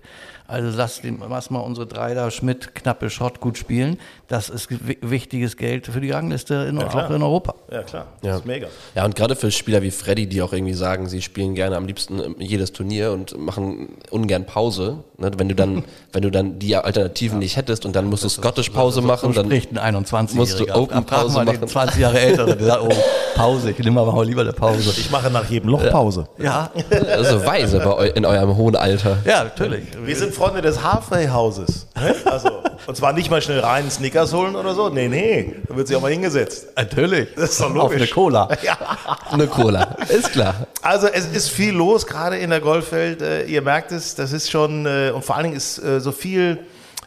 Also 0.47 0.75
lass, 0.77 0.99
den, 1.01 1.19
lass 1.29 1.49
mal 1.49 1.59
unsere 1.59 1.87
drei 1.87 2.13
da, 2.13 2.29
Schmidt, 2.29 2.75
Knappe, 2.75 3.09
Schott 3.09 3.39
gut 3.39 3.57
spielen. 3.57 3.97
Das 4.27 4.49
ist 4.49 4.69
wi- 4.69 4.97
wichtiges 5.01 5.55
Geld 5.55 5.87
für 5.87 6.01
die 6.01 6.11
Rangliste 6.11 6.55
in, 6.69 6.77
klar. 6.77 7.05
auch 7.07 7.09
in 7.09 7.21
Europa. 7.23 7.55
Ja, 7.71 7.83
klar. 7.83 8.07
Das 8.21 8.39
ist 8.39 8.45
mega. 8.45 8.67
Ja, 8.95 9.05
und 9.05 9.15
gerade 9.15 9.35
für 9.37 9.49
Spieler 9.51 9.81
wie 9.81 9.91
Freddy, 9.91 10.27
die 10.27 10.41
auch 10.41 10.51
irgendwie 10.51 10.73
sagen, 10.73 11.07
sie 11.07 11.21
spielen 11.21 11.55
gerne 11.55 11.77
am 11.77 11.85
liebsten 11.85 12.35
jedes 12.39 12.73
Turnier 12.73 13.11
und 13.13 13.37
machen 13.37 13.89
ungern 14.09 14.45
Pause. 14.45 15.03
Ne? 15.17 15.31
Wenn 15.37 15.47
du 15.47 15.55
dann, 15.55 15.83
wenn 16.11 16.21
du 16.21 16.31
dann 16.31 16.59
die 16.59 16.75
Alternativen 16.75 17.39
nicht 17.39 17.55
hättest 17.55 17.85
und 17.85 17.95
dann 17.95 18.05
musst 18.07 18.23
du 18.25 18.29
Scottish 18.29 18.69
Pause 18.71 19.01
machen, 19.01 19.31
So 19.33 19.41
dann 19.41 19.45
spricht 19.45 19.77
ein 19.77 19.95
21-Jähriger. 19.95 20.35
musst 20.35 20.59
du 20.59 20.67
Open 20.73 21.05
Pause 21.05 21.43
machen. 21.45 21.65
20 21.67 21.99
Jahre 21.99 22.19
ältere, 22.19 22.57
der 22.57 22.65
sagt, 22.67 22.81
oh, 22.83 22.93
Pause, 23.41 23.71
ich 23.71 23.79
nehme 23.79 23.99
aber 23.99 24.11
mal 24.11 24.25
lieber 24.25 24.41
eine 24.41 24.53
Pause. 24.53 24.91
Ich 24.97 25.09
mache 25.09 25.29
nach 25.31 25.49
jedem 25.49 25.69
Loch 25.69 25.81
Pause. 25.89 26.27
Ja, 26.37 26.69
also 27.09 27.45
weise 27.45 27.79
bei 27.79 27.91
eu 27.91 28.05
in 28.13 28.25
eurem 28.25 28.55
hohen 28.55 28.75
Alter. 28.75 29.17
ja, 29.25 29.43
natürlich. 29.43 29.85
Wir 30.03 30.15
sind 30.15 30.33
Freunde 30.33 30.61
des 30.61 30.83
Halfway-Hauses. 30.83 31.87
Also, 32.25 32.49
und 32.87 32.95
zwar 32.95 33.13
nicht 33.13 33.31
mal 33.31 33.41
schnell 33.41 33.59
rein 33.59 33.89
Snickers 33.89 34.33
holen 34.33 34.55
oder 34.55 34.75
so. 34.75 34.89
Nee, 34.89 35.07
nee. 35.07 35.55
Da 35.67 35.75
wird 35.75 35.87
sich 35.87 35.97
auch 35.97 36.01
mal 36.01 36.11
hingesetzt. 36.11 36.67
Natürlich. 36.75 37.29
Das 37.35 37.51
ist 37.51 37.61
doch 37.61 37.65
Auf 37.75 37.89
eine 37.91 37.99
logisch. 37.99 38.11
Cola. 38.11 38.47
Ja. 38.63 38.77
Eine 39.31 39.47
Cola, 39.47 39.95
ist 40.09 40.31
klar. 40.33 40.67
Also 40.83 41.07
es 41.07 41.25
ist 41.25 41.49
viel 41.49 41.73
los, 41.73 42.05
gerade 42.05 42.37
in 42.37 42.49
der 42.51 42.59
Golfwelt. 42.59 43.21
Äh, 43.21 43.45
ihr 43.45 43.61
merkt 43.61 43.91
es, 43.91 44.13
das 44.15 44.33
ist 44.33 44.51
schon, 44.51 44.85
äh, 44.85 45.11
und 45.15 45.25
vor 45.25 45.35
allen 45.35 45.45
Dingen 45.45 45.57
ist 45.57 45.79
äh, 45.79 45.99
so 45.99 46.11
viel, 46.11 46.59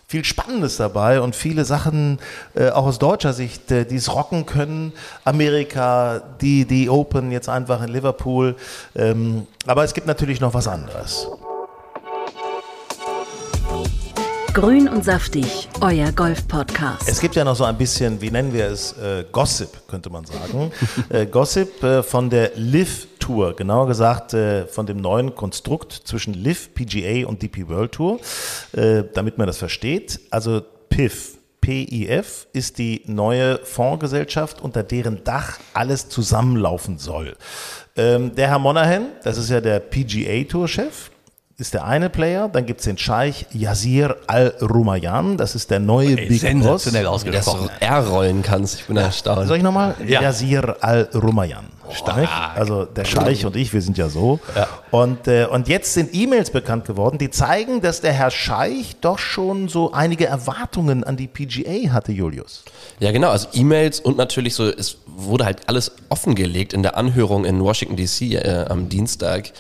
viel 0.07 0.25
Spannendes 0.25 0.77
dabei 0.77 1.21
und 1.21 1.35
viele 1.35 1.65
Sachen, 1.65 2.19
äh, 2.55 2.71
auch 2.71 2.87
aus 2.87 2.99
deutscher 2.99 3.33
Sicht, 3.33 3.71
äh, 3.71 3.85
die 3.85 3.97
es 3.97 4.15
rocken 4.15 4.47
können. 4.47 4.93
Amerika, 5.25 6.23
die, 6.41 6.67
die 6.67 6.91
Open 6.91 7.33
jetzt 7.33 7.49
einfach 7.49 7.83
in 7.83 7.89
Liverpool. 7.89 8.57
Ähm, 8.95 9.47
aber 9.67 9.85
es 9.85 9.95
gibt 9.95 10.07
natürlich 10.07 10.41
noch 10.41 10.55
was 10.55 10.69
anderes. 10.69 11.29
Grün 14.55 14.89
und 14.89 15.05
saftig, 15.05 15.69
euer 15.81 16.13
Golf-Podcast. 16.13 17.09
Es 17.09 17.21
gibt 17.21 17.35
ja 17.35 17.43
noch 17.43 17.57
so 17.57 17.65
ein 17.65 17.77
bisschen, 17.77 18.21
wie 18.21 18.31
nennen 18.31 18.53
wir 18.53 18.67
es, 18.67 18.93
äh, 18.93 19.25
Gossip, 19.33 19.89
könnte 19.89 20.11
man 20.11 20.25
sagen. 20.27 20.71
äh, 21.09 21.27
Gossip 21.27 21.83
äh, 21.83 22.05
von 22.05 22.31
der 22.31 22.53
Live 22.55 23.09
Tour, 23.25 23.57
genauer 23.57 23.87
gesagt 23.87 24.35
äh, 24.35 24.67
von 24.67 24.85
dem 24.85 24.99
neuen 24.99 25.35
Konstrukt 25.35 25.93
zwischen 25.93 26.35
Live, 26.35 26.75
PGA 26.75 27.27
und 27.27 27.41
DP 27.41 27.69
World 27.69 27.93
Tour, 27.93 28.21
äh, 28.73 29.03
damit 29.15 29.39
man 29.39 29.47
das 29.47 29.57
versteht. 29.57 30.21
Also 30.31 30.61
PIF, 30.91 31.39
PIF 31.63 32.47
ist 32.53 32.77
die 32.77 33.01
neue 33.07 33.59
Fondsgesellschaft, 33.65 34.61
unter 34.61 34.83
deren 34.83 35.25
Dach 35.25 35.59
alles 35.73 36.11
zusammenlaufen 36.11 36.99
soll. 36.99 37.35
Ähm, 37.97 38.35
der 38.35 38.49
Herr 38.49 38.59
Monahan, 38.59 39.07
das 39.23 39.39
ist 39.39 39.49
ja 39.49 39.63
der 39.63 39.81
PGA 39.81 40.45
Tour-Chef, 40.45 41.11
ist 41.57 41.73
der 41.73 41.87
eine 41.87 42.11
Player. 42.11 42.51
Dann 42.53 42.67
gibt 42.67 42.81
es 42.81 42.85
den 42.85 42.99
Scheich 42.99 43.47
Yazir 43.53 44.17
Al-Rumayyan, 44.27 45.39
das 45.39 45.55
ist 45.55 45.71
der 45.71 45.81
neue 45.81 46.17
Big 46.17 46.29
Boss. 46.29 46.41
Sensationell 46.41 47.05
Dass 47.05 47.23
du 47.25 47.31
ausgesprochen. 47.31 47.71
R 47.81 48.07
rollen 48.07 48.43
kannst, 48.43 48.81
ich 48.81 48.87
bin 48.87 48.99
erstaunt. 48.99 49.49
Soll 49.49 49.57
ich 49.57 49.63
nochmal? 49.63 49.95
Ja. 50.07 50.21
Yazir 50.21 50.77
Al-Rumayyan. 50.81 51.74
Stark. 51.95 52.29
Also 52.55 52.85
der 52.85 53.05
Scheich 53.05 53.47
und 53.47 53.57
ich, 53.57 53.73
wir 53.73 53.83
sind 53.83 53.99
ja 53.99 54.09
so. 54.09 54.41
Und, 54.91 55.29
äh, 55.29 55.47
und 55.47 55.69
jetzt 55.69 55.95
sind 55.95 56.15
E-Mails 56.15 56.51
bekannt 56.51 56.85
geworden, 56.85 57.19
die 57.19 57.31
zeigen, 57.31 57.81
dass 57.81 58.01
der 58.01 58.13
Herr 58.13 58.31
Scheich 58.31 58.97
doch 59.01 59.19
schon 59.19 59.69
so 59.69 59.93
einige 59.93 60.27
Erwartungen 60.27 61.05
an 61.05 61.17
die 61.17 61.27
PGA 61.27 61.93
hatte, 61.93 62.13
Julius. 62.13 62.65
Ja, 63.01 63.13
genau, 63.13 63.31
also 63.31 63.49
E-Mails 63.53 64.01
und 64.01 64.17
natürlich 64.17 64.55
so, 64.55 64.69
es 64.69 64.99
wurde 65.07 65.45
halt 65.45 65.69
alles 65.69 65.93
offengelegt 66.09 66.73
in 66.73 66.83
der 66.83 66.97
Anhörung 66.97 67.45
in 67.45 67.63
Washington 67.63 67.97
DC 67.97 68.33
äh, 68.33 68.67
am 68.69 68.89
Dienstag, 68.89 69.53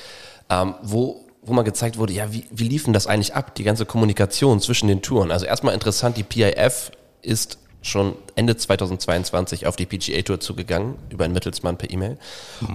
ähm, 0.51 0.75
wo 0.83 1.21
wo 1.47 1.53
mal 1.53 1.63
gezeigt 1.63 1.99
wurde, 1.99 2.15
ja, 2.15 2.33
wie, 2.33 2.45
wie 2.51 2.69
liefen 2.69 2.95
das 2.95 3.07
eigentlich 3.07 3.35
ab, 3.35 3.55
die 3.55 3.65
ganze 3.65 3.85
Kommunikation 3.85 4.61
zwischen 4.61 4.89
den 4.89 5.03
Touren. 5.03 5.31
Also 5.31 5.45
erstmal 5.45 5.75
interessant, 5.75 6.17
die 6.17 6.23
PIF 6.23 6.91
ist 7.21 7.59
schon 7.85 8.17
Ende 8.35 8.57
2022 8.57 9.67
auf 9.67 9.77
die 9.77 9.87
PGA 9.87 10.23
Tour 10.23 10.41
zugegangen, 10.41 10.97
über 11.11 11.25
einen 11.25 11.35
Mittelsmann 11.35 11.77
per 11.77 11.91
E-Mail. 11.91 12.19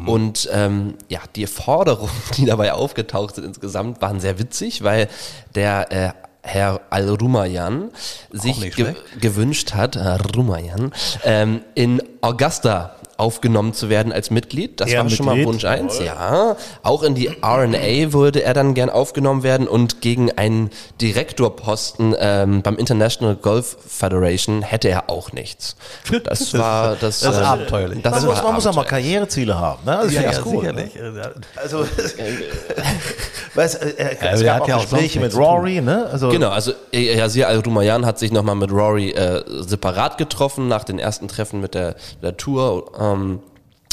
Und 0.05 0.49
ähm, 0.53 0.95
ja, 1.09 1.19
die 1.35 1.47
Forderungen, 1.47 2.11
die 2.37 2.45
dabei 2.45 2.73
aufgetaucht 2.73 3.35
sind 3.35 3.45
insgesamt, 3.45 4.01
waren 4.01 4.19
sehr 4.19 4.39
witzig, 4.39 4.83
weil 4.83 5.09
der 5.55 5.91
äh, 5.91 6.13
Herr 6.41 6.81
Al-Rumayyan 6.89 7.91
sich 8.31 8.75
ge 8.75 8.95
gewünscht 9.19 9.73
hat, 9.73 9.97
Herr 9.97 10.21
Rumayyan, 10.35 10.93
ähm, 11.25 11.61
in 11.75 12.01
Augusta 12.21 12.95
aufgenommen 13.19 13.73
zu 13.73 13.89
werden 13.89 14.11
als 14.11 14.31
Mitglied. 14.31 14.79
Das 14.79 14.89
Er 14.89 15.03
war 15.03 15.09
schon 15.09 15.25
mal 15.25 15.35
Mitglied? 15.35 15.47
Wunsch 15.47 15.65
eins. 15.65 15.99
Ja, 15.99 16.55
auch 16.83 17.03
in 17.03 17.15
die 17.15 17.27
RNA 17.27 18.13
würde 18.13 18.43
er 18.43 18.53
dann 18.53 18.73
gern 18.73 18.89
aufgenommen 18.89 19.43
werden 19.43 19.67
und 19.67 20.01
gegen 20.01 20.31
einen 20.31 20.69
Direktorposten 21.01 22.15
ähm, 22.19 22.61
beim 22.61 22.77
International 22.77 23.35
Golf 23.35 23.77
Federation 23.87 24.61
hätte 24.61 24.89
er 24.89 25.09
auch 25.09 25.31
nichts. 25.31 25.75
Das 26.23 26.53
war 26.53 26.95
das. 26.95 27.21
Das 27.21 27.35
ist 27.35 27.41
äh, 27.41 27.45
abenteuerlich. 27.45 28.01
Das 28.03 28.11
man, 28.11 28.21
war 28.23 28.29
muss, 28.35 28.43
man 28.43 28.53
muss 28.55 28.67
auch 28.67 28.75
mal. 28.75 28.83
Karriereziele 28.83 29.57
haben. 29.57 29.83
Ne? 29.85 29.97
Also 29.97 30.15
Ja, 30.15 30.21
finde 30.21 30.33
ja, 30.33 30.39
ich 30.39 30.45
cool, 30.45 30.59
sicherlich. 30.59 30.95
Ne? 30.95 31.31
Also, 31.55 31.79
weißt, 33.55 33.81
äh, 33.81 33.89
äh, 33.89 34.15
der 34.15 34.33
es 34.33 34.43
gab 34.43 34.55
hat 34.55 34.61
auch 34.61 34.67
ja 34.67 34.75
auch 34.77 34.81
Gespräche 34.81 35.19
mit. 35.19 35.35
Rory, 35.35 35.81
ne? 35.81 36.07
Also, 36.11 36.29
Genau, 36.29 36.49
also 36.49 36.73
äh, 36.91 37.17
Yasir 37.17 37.47
Al-Rumayyan 37.47 38.05
hat 38.05 38.19
sich 38.19 38.31
nochmal 38.31 38.55
mit 38.55 38.71
Rory 38.71 39.11
äh, 39.11 39.43
separat 39.61 40.17
getroffen 40.17 40.67
nach 40.67 40.83
den 40.83 40.99
ersten 40.99 41.27
Treffen 41.27 41.61
mit 41.61 41.73
der, 41.73 41.95
der 42.21 42.37
Tour. 42.37 42.99
Ähm, 43.13 43.39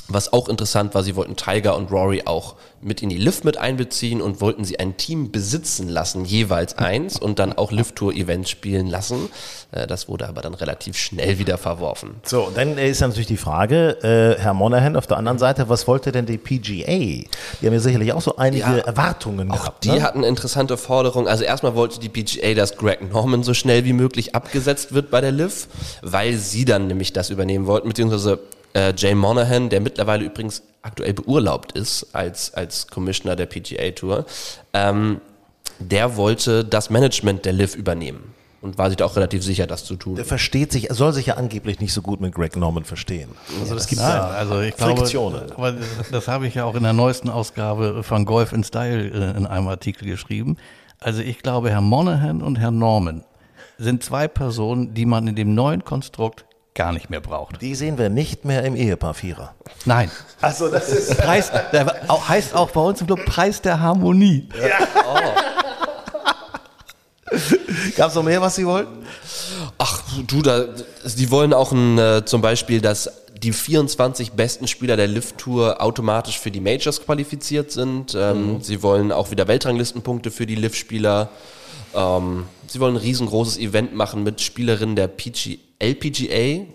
was 0.09 0.33
auch 0.33 0.49
interessant 0.49 0.95
war, 0.95 1.03
sie 1.03 1.17
wollten 1.17 1.35
Tiger 1.35 1.77
und 1.77 1.91
Rory 1.91 2.23
auch 2.27 2.55
mit 2.81 3.03
in 3.03 3.09
die 3.09 3.17
Lift 3.19 3.45
mit 3.45 3.57
einbeziehen 3.59 4.23
und 4.23 4.41
wollten 4.41 4.65
sie 4.65 4.79
ein 4.79 4.97
Team 4.97 5.33
besitzen 5.33 5.89
lassen, 5.89 6.25
jeweils 6.25 6.79
eins 6.79 7.19
und 7.19 7.41
dann 7.41 7.53
auch 7.53 7.73
Lift-Tour-Events 7.73 8.49
spielen 8.49 8.87
lassen. 8.87 9.29
Äh, 9.73 9.89
das 9.89 10.09
wurde 10.09 10.29
aber 10.29 10.43
dann 10.43 10.55
relativ 10.55 10.97
schnell 10.97 11.41
wieder 11.41 11.59
verworfen. 11.59 12.15
So, 12.23 12.43
und 12.45 12.57
dann 12.57 12.79
ist 12.79 13.01
natürlich 13.01 13.27
die 13.27 13.37
Frage, 13.37 14.37
äh, 14.39 14.41
Herr 14.41 14.55
Monahan 14.55 14.95
auf 14.95 15.09
der 15.09 15.17
anderen 15.17 15.39
Seite, 15.39 15.69
was 15.69 15.89
wollte 15.89 16.13
denn 16.13 16.27
die 16.27 16.39
PGA? 16.39 16.87
Die 16.87 17.27
haben 17.67 17.73
ja 17.73 17.81
sicherlich 17.81 18.13
auch 18.13 18.23
so 18.23 18.37
einige 18.37 18.61
Ja, 18.63 18.77
Erwartungen 18.79 19.51
Auch 19.51 19.59
gehabt. 19.59 19.83
die 19.85 19.91
ne? 19.91 20.03
hatten 20.05 20.23
interessante 20.23 20.77
Forderungen. 20.77 21.27
Also 21.27 21.43
erstmal 21.43 21.75
wollte 21.75 21.99
die 21.99 22.11
PGA, 22.11 22.55
dass 22.55 22.77
Greg 22.77 23.13
Norman 23.13 23.43
so 23.43 23.55
schnell 23.55 23.85
wie 23.85 23.93
möglich 23.93 24.37
abgesetzt 24.37 24.95
wird 24.95 25.11
bei 25.11 25.21
der 25.21 25.33
LIV, 25.33 25.67
weil 26.03 26.37
sie 26.37 26.65
dann 26.65 26.87
nämlich 26.87 27.13
das 27.13 27.31
übernehmen 27.31 27.67
wollten, 27.67 27.89
beziehungsweise 27.89 28.39
äh, 28.77 28.93
Jay 28.97 29.15
Monahan, 29.15 29.71
der 29.71 29.81
mittlerweile 29.81 30.25
übrigens 30.25 30.63
aktuell 30.83 31.15
beurlaubt 31.15 31.73
ist 31.73 32.15
als, 32.15 32.53
als 32.55 32.87
Commissioner 32.87 33.35
der 33.35 33.47
PGA 33.47 33.91
Tour, 33.93 34.27
ähm, 34.73 35.21
der 35.79 36.17
wollte 36.17 36.65
das 36.65 36.91
Management 36.91 37.45
der 37.45 37.55
LIV 37.55 37.75
übernehmen 37.75 38.35
und 38.61 38.79
war 38.79 38.89
sich 38.89 38.97
da 38.97 39.07
auch 39.07 39.17
relativ 39.17 39.43
sicher, 39.43 39.67
das 39.67 39.85
zu 39.85 39.97
tun. 39.97 40.17
Der 40.17 40.25
versteht 40.25 40.73
sich, 40.73 40.91
er 40.91 40.95
soll 40.95 41.13
sich 41.13 41.27
ja 41.27 41.35
angeblich 41.35 41.81
nicht 41.81 41.93
so 41.93 42.03
gut 42.03 42.21
mit 42.21 42.35
Greg 42.35 42.57
Norman 42.57 42.85
verstehen. 42.85 43.31
Also 43.61 43.75
das 43.75 43.87
gibt 43.87 44.01
Nein, 44.01 44.11
ja 44.11 44.27
also 44.29 44.61
ich 44.61 44.77
glaube, 44.77 44.97
Friktionen. 44.97 45.53
aber 45.53 45.73
das, 45.73 46.11
das 46.11 46.29
habe 46.29 46.47
ich 46.47 46.55
ja 46.55 46.65
auch 46.65 46.75
in 46.75 46.83
der 46.83 46.93
neuesten 46.93 47.31
Ausgabe 47.31 48.03
von 48.03 48.25
Golf 48.25 48.53
in 48.53 48.63
Style 48.63 49.11
äh, 49.11 49.37
in 49.37 49.47
einem 49.47 49.69
Artikel 49.69 50.07
geschrieben. 50.07 50.57
Also 51.01 51.23
ich 51.23 51.39
glaube, 51.39 51.71
Herr 51.71 51.81
Monahan 51.81 52.43
und 52.43 52.59
Herr 52.59 52.71
Norman 52.71 53.25
sind 53.79 54.03
zwei 54.03 54.29
Personen, 54.29 54.95
die 54.95 55.05
man 55.05 55.27
in 55.29 55.37
dem 55.37 55.55
neuen 55.55 55.85
Konstrukt 55.85 56.47
gar 56.77 56.93
nicht 56.93 57.11
mehr 57.11 57.21
braucht. 57.21 57.61
Die 57.61 57.75
sehen 57.75 57.99
wir 57.99 58.09
nicht 58.09 58.45
mehr 58.45 58.63
im 58.63 58.77
Ehepaar 58.77 59.15
Vierer. 59.15 59.55
Nein. 59.85 60.11
Also 60.41 60.69
das 60.69 60.89
ist 60.89 61.19
Preis, 61.19 61.51
der 61.73 61.97
auch, 62.09 62.29
heißt 62.29 62.55
auch 62.55 62.71
bei 62.71 62.81
uns 62.81 63.01
im 63.01 63.09
Club 63.09 63.25
Preis 63.25 63.61
der 63.61 63.81
Harmonie. 63.81 64.49
Gab 67.97 68.11
es 68.11 68.15
noch 68.15 68.23
mehr, 68.23 68.41
was 68.41 68.55
Sie 68.55 68.67
wollten? 68.67 69.05
Ach, 69.79 70.03
du, 70.27 70.43
da, 70.43 70.67
die 71.17 71.31
wollen 71.31 71.53
auch 71.53 71.73
ein, 71.73 71.99
äh, 71.99 72.25
zum 72.25 72.41
Beispiel, 72.41 72.81
dass 72.81 73.11
die 73.37 73.53
24 73.53 74.33
besten 74.33 74.69
Spieler 74.69 74.97
der 74.97 75.09
Lift-Tour 75.09 75.83
automatisch 75.83 76.39
für 76.39 76.51
die 76.51 76.61
Majors 76.61 77.05
qualifiziert 77.05 77.73
sind. 77.73 78.15
Ähm, 78.15 78.63
Sie 78.63 78.83
wollen 78.83 79.13
auch 79.13 79.31
wieder 79.31 79.49
Weltranglistenpunkte 79.49 80.31
für 80.31 80.47
die 80.47 80.55
Lift-Spieler. 80.55 81.31
Ähm, 81.97 82.45
sie 82.69 82.79
wollen 82.79 82.95
ein 82.95 83.03
riesengroßes 83.03 83.59
Event 83.59 83.95
machen 83.95 84.23
mit 84.23 84.41
Spielerinnen 84.41 84.97
der 84.97 85.09
PG, 85.09 85.59
LPGA, 85.79 86.67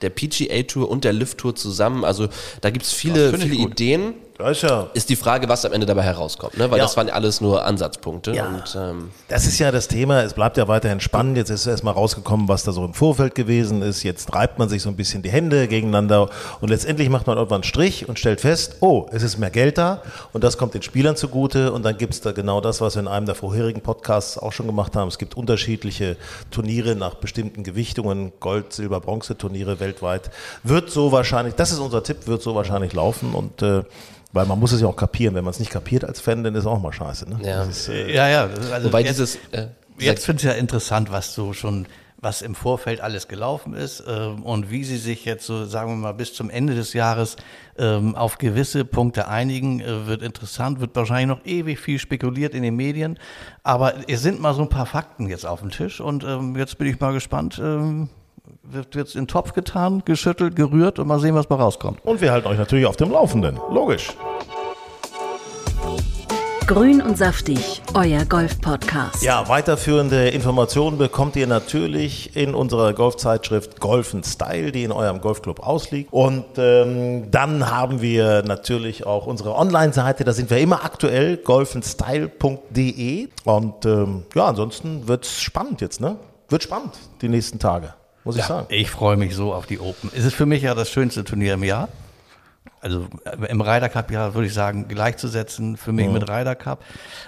der 0.00 0.10
PGA 0.10 0.62
Tour 0.62 0.90
und 0.90 1.04
der 1.04 1.12
Lift 1.12 1.38
Tour 1.38 1.54
zusammen. 1.56 2.04
Also 2.04 2.28
da 2.60 2.70
gibt's 2.70 2.92
viele, 2.92 3.30
find 3.30 3.44
ich 3.44 3.50
viele 3.50 3.62
gut. 3.62 3.72
Ideen. 3.72 4.14
Ist 4.36 4.62
ja 4.62 4.88
Ist 4.94 5.08
die 5.10 5.16
Frage, 5.16 5.48
was 5.48 5.64
am 5.64 5.72
Ende 5.72 5.86
dabei 5.86 6.02
herauskommt, 6.02 6.58
ne? 6.58 6.68
Weil 6.68 6.78
Ja. 6.78 6.84
das 6.84 6.96
waren 6.96 7.08
alles 7.08 7.40
nur 7.40 7.64
Ansatzpunkte. 7.64 8.32
Ja. 8.32 8.48
Und, 8.48 8.76
ähm, 8.76 9.10
Das 9.28 9.46
ist 9.46 9.60
ja 9.60 9.70
das 9.70 9.86
Thema, 9.86 10.22
es 10.22 10.34
bleibt 10.34 10.56
ja 10.56 10.66
weiterhin 10.66 10.98
spannend. 11.00 11.36
Jetzt 11.36 11.50
ist 11.50 11.66
erstmal 11.66 11.94
rausgekommen, 11.94 12.48
was 12.48 12.64
da 12.64 12.72
so 12.72 12.84
im 12.84 12.94
Vorfeld 12.94 13.36
gewesen 13.36 13.80
ist. 13.82 14.02
Jetzt 14.02 14.34
reibt 14.34 14.58
man 14.58 14.68
sich 14.68 14.82
so 14.82 14.88
ein 14.88 14.96
bisschen 14.96 15.22
die 15.22 15.30
Hände 15.30 15.68
gegeneinander 15.68 16.28
und 16.60 16.68
letztendlich 16.68 17.08
macht 17.10 17.28
man 17.28 17.36
irgendwann 17.36 17.58
einen 17.58 17.64
Strich 17.64 18.08
und 18.08 18.18
stellt 18.18 18.40
fest, 18.40 18.78
oh, 18.80 19.06
es 19.12 19.22
ist 19.22 19.38
mehr 19.38 19.50
Geld 19.50 19.78
da 19.78 20.02
und 20.32 20.42
das 20.42 20.58
kommt 20.58 20.74
den 20.74 20.82
Spielern 20.82 21.14
zugute 21.14 21.72
und 21.72 21.84
dann 21.84 21.96
gibt 21.96 22.14
es 22.14 22.20
da 22.20 22.32
genau 22.32 22.60
das, 22.60 22.80
was 22.80 22.96
wir 22.96 23.00
in 23.02 23.08
einem 23.08 23.26
der 23.26 23.36
vorherigen 23.36 23.82
Podcasts 23.82 24.36
auch 24.36 24.52
schon 24.52 24.66
gemacht 24.66 24.96
haben. 24.96 25.06
Es 25.08 25.18
gibt 25.18 25.36
unterschiedliche 25.36 26.16
Turniere 26.50 26.96
nach 26.96 27.14
bestimmten 27.14 27.62
Gewichtungen, 27.62 28.32
Gold, 28.40 28.72
Silber, 28.72 29.00
Bronze 29.00 29.38
Turniere 29.38 29.78
weltweit. 29.78 30.30
Wird 30.64 30.90
so 30.90 31.12
wahrscheinlich, 31.12 31.54
das 31.54 31.70
ist 31.70 31.78
unser 31.78 32.02
Tipp, 32.02 32.26
wird 32.26 32.42
so 32.42 32.56
wahrscheinlich 32.56 32.92
laufen 32.94 33.34
und 33.34 33.62
äh, 33.62 33.84
weil 34.34 34.46
man 34.46 34.58
muss 34.58 34.72
es 34.72 34.80
ja 34.80 34.88
auch 34.88 34.96
kapieren. 34.96 35.34
Wenn 35.34 35.44
man 35.44 35.52
es 35.52 35.60
nicht 35.60 35.70
kapiert 35.70 36.04
als 36.04 36.20
Fan, 36.20 36.44
dann 36.44 36.54
ist 36.54 36.60
es 36.60 36.66
auch 36.66 36.80
mal 36.80 36.92
scheiße. 36.92 37.30
Ne? 37.30 37.38
ja. 37.42 37.62
Ist, 37.64 37.88
äh, 37.88 38.12
Ja, 38.12 38.28
ja. 38.28 38.48
Also 38.72 38.88
Wobei 38.88 39.00
jetzt, 39.00 39.12
dieses, 39.12 39.36
äh, 39.52 39.68
Jetzt 39.98 40.26
finde 40.26 40.40
ich 40.40 40.44
ja 40.46 40.52
interessant, 40.52 41.12
was 41.12 41.34
so 41.34 41.52
schon, 41.52 41.86
was 42.18 42.42
im 42.42 42.56
Vorfeld 42.56 43.00
alles 43.00 43.28
gelaufen 43.28 43.74
ist 43.74 44.02
ähm, 44.08 44.42
und 44.42 44.70
wie 44.70 44.82
sie 44.82 44.96
sich 44.96 45.24
jetzt 45.24 45.46
so, 45.46 45.66
sagen 45.66 45.90
wir 45.90 45.96
mal, 45.96 46.12
bis 46.12 46.34
zum 46.34 46.50
Ende 46.50 46.74
des 46.74 46.94
Jahres 46.94 47.36
ähm, 47.78 48.16
auf 48.16 48.38
gewisse 48.38 48.84
Punkte 48.84 49.28
einigen, 49.28 49.80
äh, 49.80 50.06
wird 50.08 50.22
interessant, 50.22 50.80
wird 50.80 50.96
wahrscheinlich 50.96 51.28
noch 51.28 51.44
ewig 51.46 51.78
viel 51.78 52.00
spekuliert 52.00 52.54
in 52.54 52.64
den 52.64 52.74
Medien. 52.74 53.18
Aber 53.62 53.94
es 54.08 54.22
sind 54.22 54.40
mal 54.40 54.54
so 54.54 54.62
ein 54.62 54.68
paar 54.68 54.86
Fakten 54.86 55.28
jetzt 55.28 55.46
auf 55.46 55.60
dem 55.60 55.70
Tisch 55.70 56.00
und 56.00 56.24
ähm, 56.24 56.56
jetzt 56.56 56.76
bin 56.78 56.88
ich 56.88 56.98
mal 56.98 57.12
gespannt. 57.12 57.60
Ähm, 57.62 58.08
wird 58.70 58.94
jetzt 58.94 59.14
in 59.14 59.22
den 59.22 59.28
Topf 59.28 59.52
getan, 59.52 60.02
geschüttelt, 60.04 60.56
gerührt 60.56 60.98
und 60.98 61.06
mal 61.06 61.20
sehen, 61.20 61.34
was 61.34 61.48
mal 61.48 61.56
rauskommt. 61.56 62.04
Und 62.04 62.20
wir 62.20 62.32
halten 62.32 62.48
euch 62.48 62.58
natürlich 62.58 62.86
auf 62.86 62.96
dem 62.96 63.10
Laufenden. 63.10 63.58
Logisch. 63.70 64.14
Grün 66.66 67.02
und 67.02 67.18
saftig, 67.18 67.82
euer 67.92 68.24
Golf-Podcast. 68.24 69.22
Ja, 69.22 69.46
weiterführende 69.50 70.30
Informationen 70.30 70.96
bekommt 70.96 71.36
ihr 71.36 71.46
natürlich 71.46 72.34
in 72.36 72.54
unserer 72.54 72.94
Golfzeitschrift 72.94 73.80
Golf 73.80 74.16
Style, 74.24 74.72
die 74.72 74.84
in 74.84 74.92
eurem 74.92 75.20
Golfclub 75.20 75.60
ausliegt. 75.60 76.10
Und 76.10 76.46
ähm, 76.56 77.30
dann 77.30 77.70
haben 77.70 78.00
wir 78.00 78.42
natürlich 78.44 79.04
auch 79.04 79.26
unsere 79.26 79.54
Online-Seite, 79.54 80.24
da 80.24 80.32
sind 80.32 80.48
wir 80.48 80.56
immer 80.56 80.86
aktuell, 80.86 81.36
golfenstyle.de. 81.36 83.28
Und 83.44 83.84
ähm, 83.84 84.22
ja, 84.34 84.46
ansonsten 84.46 85.06
wird's 85.06 85.38
spannend 85.42 85.82
jetzt, 85.82 86.00
ne? 86.00 86.16
Wird 86.48 86.62
spannend 86.62 86.94
die 87.20 87.28
nächsten 87.28 87.58
Tage, 87.58 87.92
muss 88.24 88.36
ich 88.36 88.44
sagen. 88.44 88.66
Ich 88.70 88.90
freue 88.90 89.16
mich 89.16 89.34
so 89.34 89.52
auf 89.52 89.66
die 89.66 89.78
Open. 89.78 90.10
Es 90.14 90.24
ist 90.24 90.34
für 90.34 90.46
mich 90.46 90.62
ja 90.62 90.74
das 90.74 90.90
schönste 90.90 91.24
Turnier 91.24 91.54
im 91.54 91.64
Jahr. 91.64 91.88
Also 92.80 93.06
äh, 93.24 93.50
im 93.50 93.60
Ryder 93.60 93.88
Cup 93.88 94.10
ja 94.10 94.34
würde 94.34 94.46
ich 94.46 94.54
sagen 94.54 94.88
gleichzusetzen 94.88 95.76
für 95.76 95.92
mich 95.92 96.08
mit 96.08 96.28
Ryder 96.28 96.54
Cup. 96.54 96.84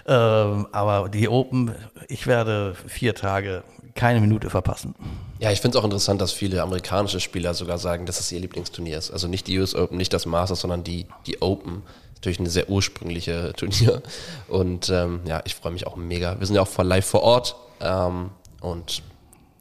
Ähm, 0.06 0.66
aber 0.72 1.08
die 1.08 1.28
Open, 1.28 1.74
ich 2.08 2.26
werde 2.26 2.74
vier 2.86 3.14
Tage 3.14 3.62
keine 3.94 4.20
Minute 4.20 4.50
verpassen. 4.50 4.94
Ja, 5.38 5.50
ich 5.50 5.60
finde 5.60 5.76
es 5.76 5.80
auch 5.80 5.84
interessant, 5.84 6.20
dass 6.20 6.32
viele 6.32 6.62
amerikanische 6.62 7.18
Spieler 7.18 7.54
sogar 7.54 7.78
sagen, 7.78 8.06
dass 8.06 8.20
es 8.20 8.30
ihr 8.30 8.40
Lieblingsturnier 8.40 8.98
ist. 8.98 9.10
Also 9.10 9.26
nicht 9.26 9.46
die 9.46 9.58
US 9.58 9.74
Open, 9.74 9.96
nicht 9.96 10.12
das 10.12 10.26
Masters, 10.26 10.60
sondern 10.60 10.84
die, 10.84 11.06
die 11.26 11.42
Open. 11.42 11.82
Natürlich 12.14 12.38
eine 12.38 12.50
sehr 12.50 12.68
ursprüngliche 12.68 13.52
Turnier. 13.56 14.02
Und 14.48 14.90
ähm, 14.90 15.20
ja, 15.24 15.42
ich 15.44 15.54
freue 15.54 15.72
mich 15.72 15.86
auch 15.86 15.96
mega. 15.96 16.38
Wir 16.38 16.46
sind 16.46 16.56
ja 16.56 16.62
auch 16.62 16.78
live 16.78 17.06
vor 17.06 17.22
Ort. 17.22 17.56
Ähm, 17.80 18.30
und 18.60 19.02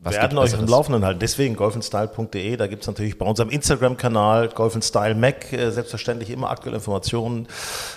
was 0.06 0.16
werden 0.16 0.38
euch 0.38 0.52
im 0.52 0.60
Besseres? 0.60 0.70
Laufenden 0.70 1.06
halten. 1.06 1.20
Deswegen 1.20 1.56
golfenstyle.de. 1.56 2.58
Da 2.58 2.68
gibt 2.68 2.84
es 2.84 2.88
natürlich 2.88 3.18
bei 3.18 3.26
unserem 3.26 3.50
Instagram-Kanal 3.50 4.50
Golfenstyle 4.50 5.16
Mac 5.16 5.52
äh, 5.52 5.72
selbstverständlich 5.72 6.30
immer 6.30 6.50
aktuelle 6.52 6.78
Informationen. 6.78 7.48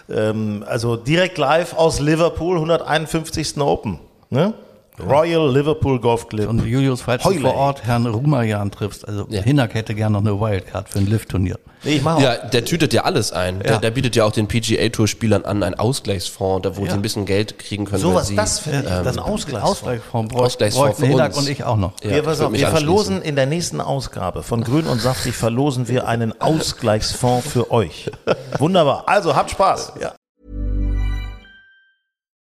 Ähm, 0.09 0.65
also 0.67 0.97
direkt 0.97 1.39
live 1.39 1.75
aus 1.75 2.01
Liverpool, 2.01 2.57
151. 2.57 3.59
Open. 3.59 4.01
Ne? 4.31 4.55
Royal 5.01 5.53
Liverpool 5.53 6.01
Golf 6.01 6.29
Club. 6.29 6.49
Und 6.49 6.65
Julius, 6.65 7.03
falls 7.03 7.23
du 7.23 7.29
Heule. 7.31 7.41
vor 7.41 7.55
Ort 7.55 7.85
Herrn 7.85 8.07
Rumayan 8.07 8.71
triffst, 8.71 9.07
also 9.07 9.27
Ja. 9.31 9.43
Hinak 9.43 9.75
hätte 9.75 9.95
gerne 9.95 10.21
noch 10.21 10.21
eine 10.29 10.41
Wildcard 10.41 10.89
für 10.89 10.99
ein 10.99 11.07
Lift-Turnier. 11.07 11.59
Nee, 11.85 11.97
ich 11.97 12.03
mache 12.03 12.21
Ja, 12.23 12.35
der 12.37 12.65
tütet 12.65 12.93
ja 12.93 13.03
alles 13.05 13.31
ein. 13.33 13.61
Der, 13.61 13.79
der 13.79 13.91
bietet 13.93 14.17
ja 14.17 14.25
auch 14.25 14.33
den 14.33 14.49
PGA-Tour-Spielern 14.49 15.45
an, 15.45 15.63
einen 15.63 15.77
Ausgleichsfonds, 15.77 16.63
da 16.65 16.77
wo 16.77 16.85
sie 16.85 16.91
ein 16.91 17.03
bisschen 17.03 17.25
Geld 17.25 17.59
kriegen 17.59 17.85
können. 17.85 18.03
wenn 18.03 18.25
sie, 18.25 18.35
das 18.35 18.59
finde 18.59 18.81
ich, 18.81 18.85
das 18.89 19.19
Ausgleichsfonds. 19.19 19.63
Ausgleichsfonds 19.83 20.35
Ausgleichsfonds 20.35 20.99
bräuchten 20.99 21.03
für 21.03 21.09
Hinak 21.09 21.29
uns. 21.29 21.39
und 21.39 21.49
ich 21.49 21.63
auch 21.65 21.77
noch. 21.77 21.93
Ja, 22.03 22.11
wir, 22.11 22.23
pass 22.25 22.41
auf, 22.41 22.53
wir 22.53 22.67
verlosen 22.69 23.23
in 23.23 23.37
der 23.37 23.47
nächsten 23.47 23.81
Ausgabe 23.81 24.43
von 24.43 24.65
Grün 24.65 24.87
und 24.87 25.01
Saftig 25.01 25.37
verlosen 25.37 25.87
wir 25.87 26.09
einen 26.09 26.39
Ausgleichsfonds 26.41 27.47
für 27.49 27.71
euch. 27.71 28.11
Wunderbar. 28.59 29.05
Also 29.07 29.37
habt 29.37 29.53
Spaß. 29.53 29.93
Ja. 30.01 30.15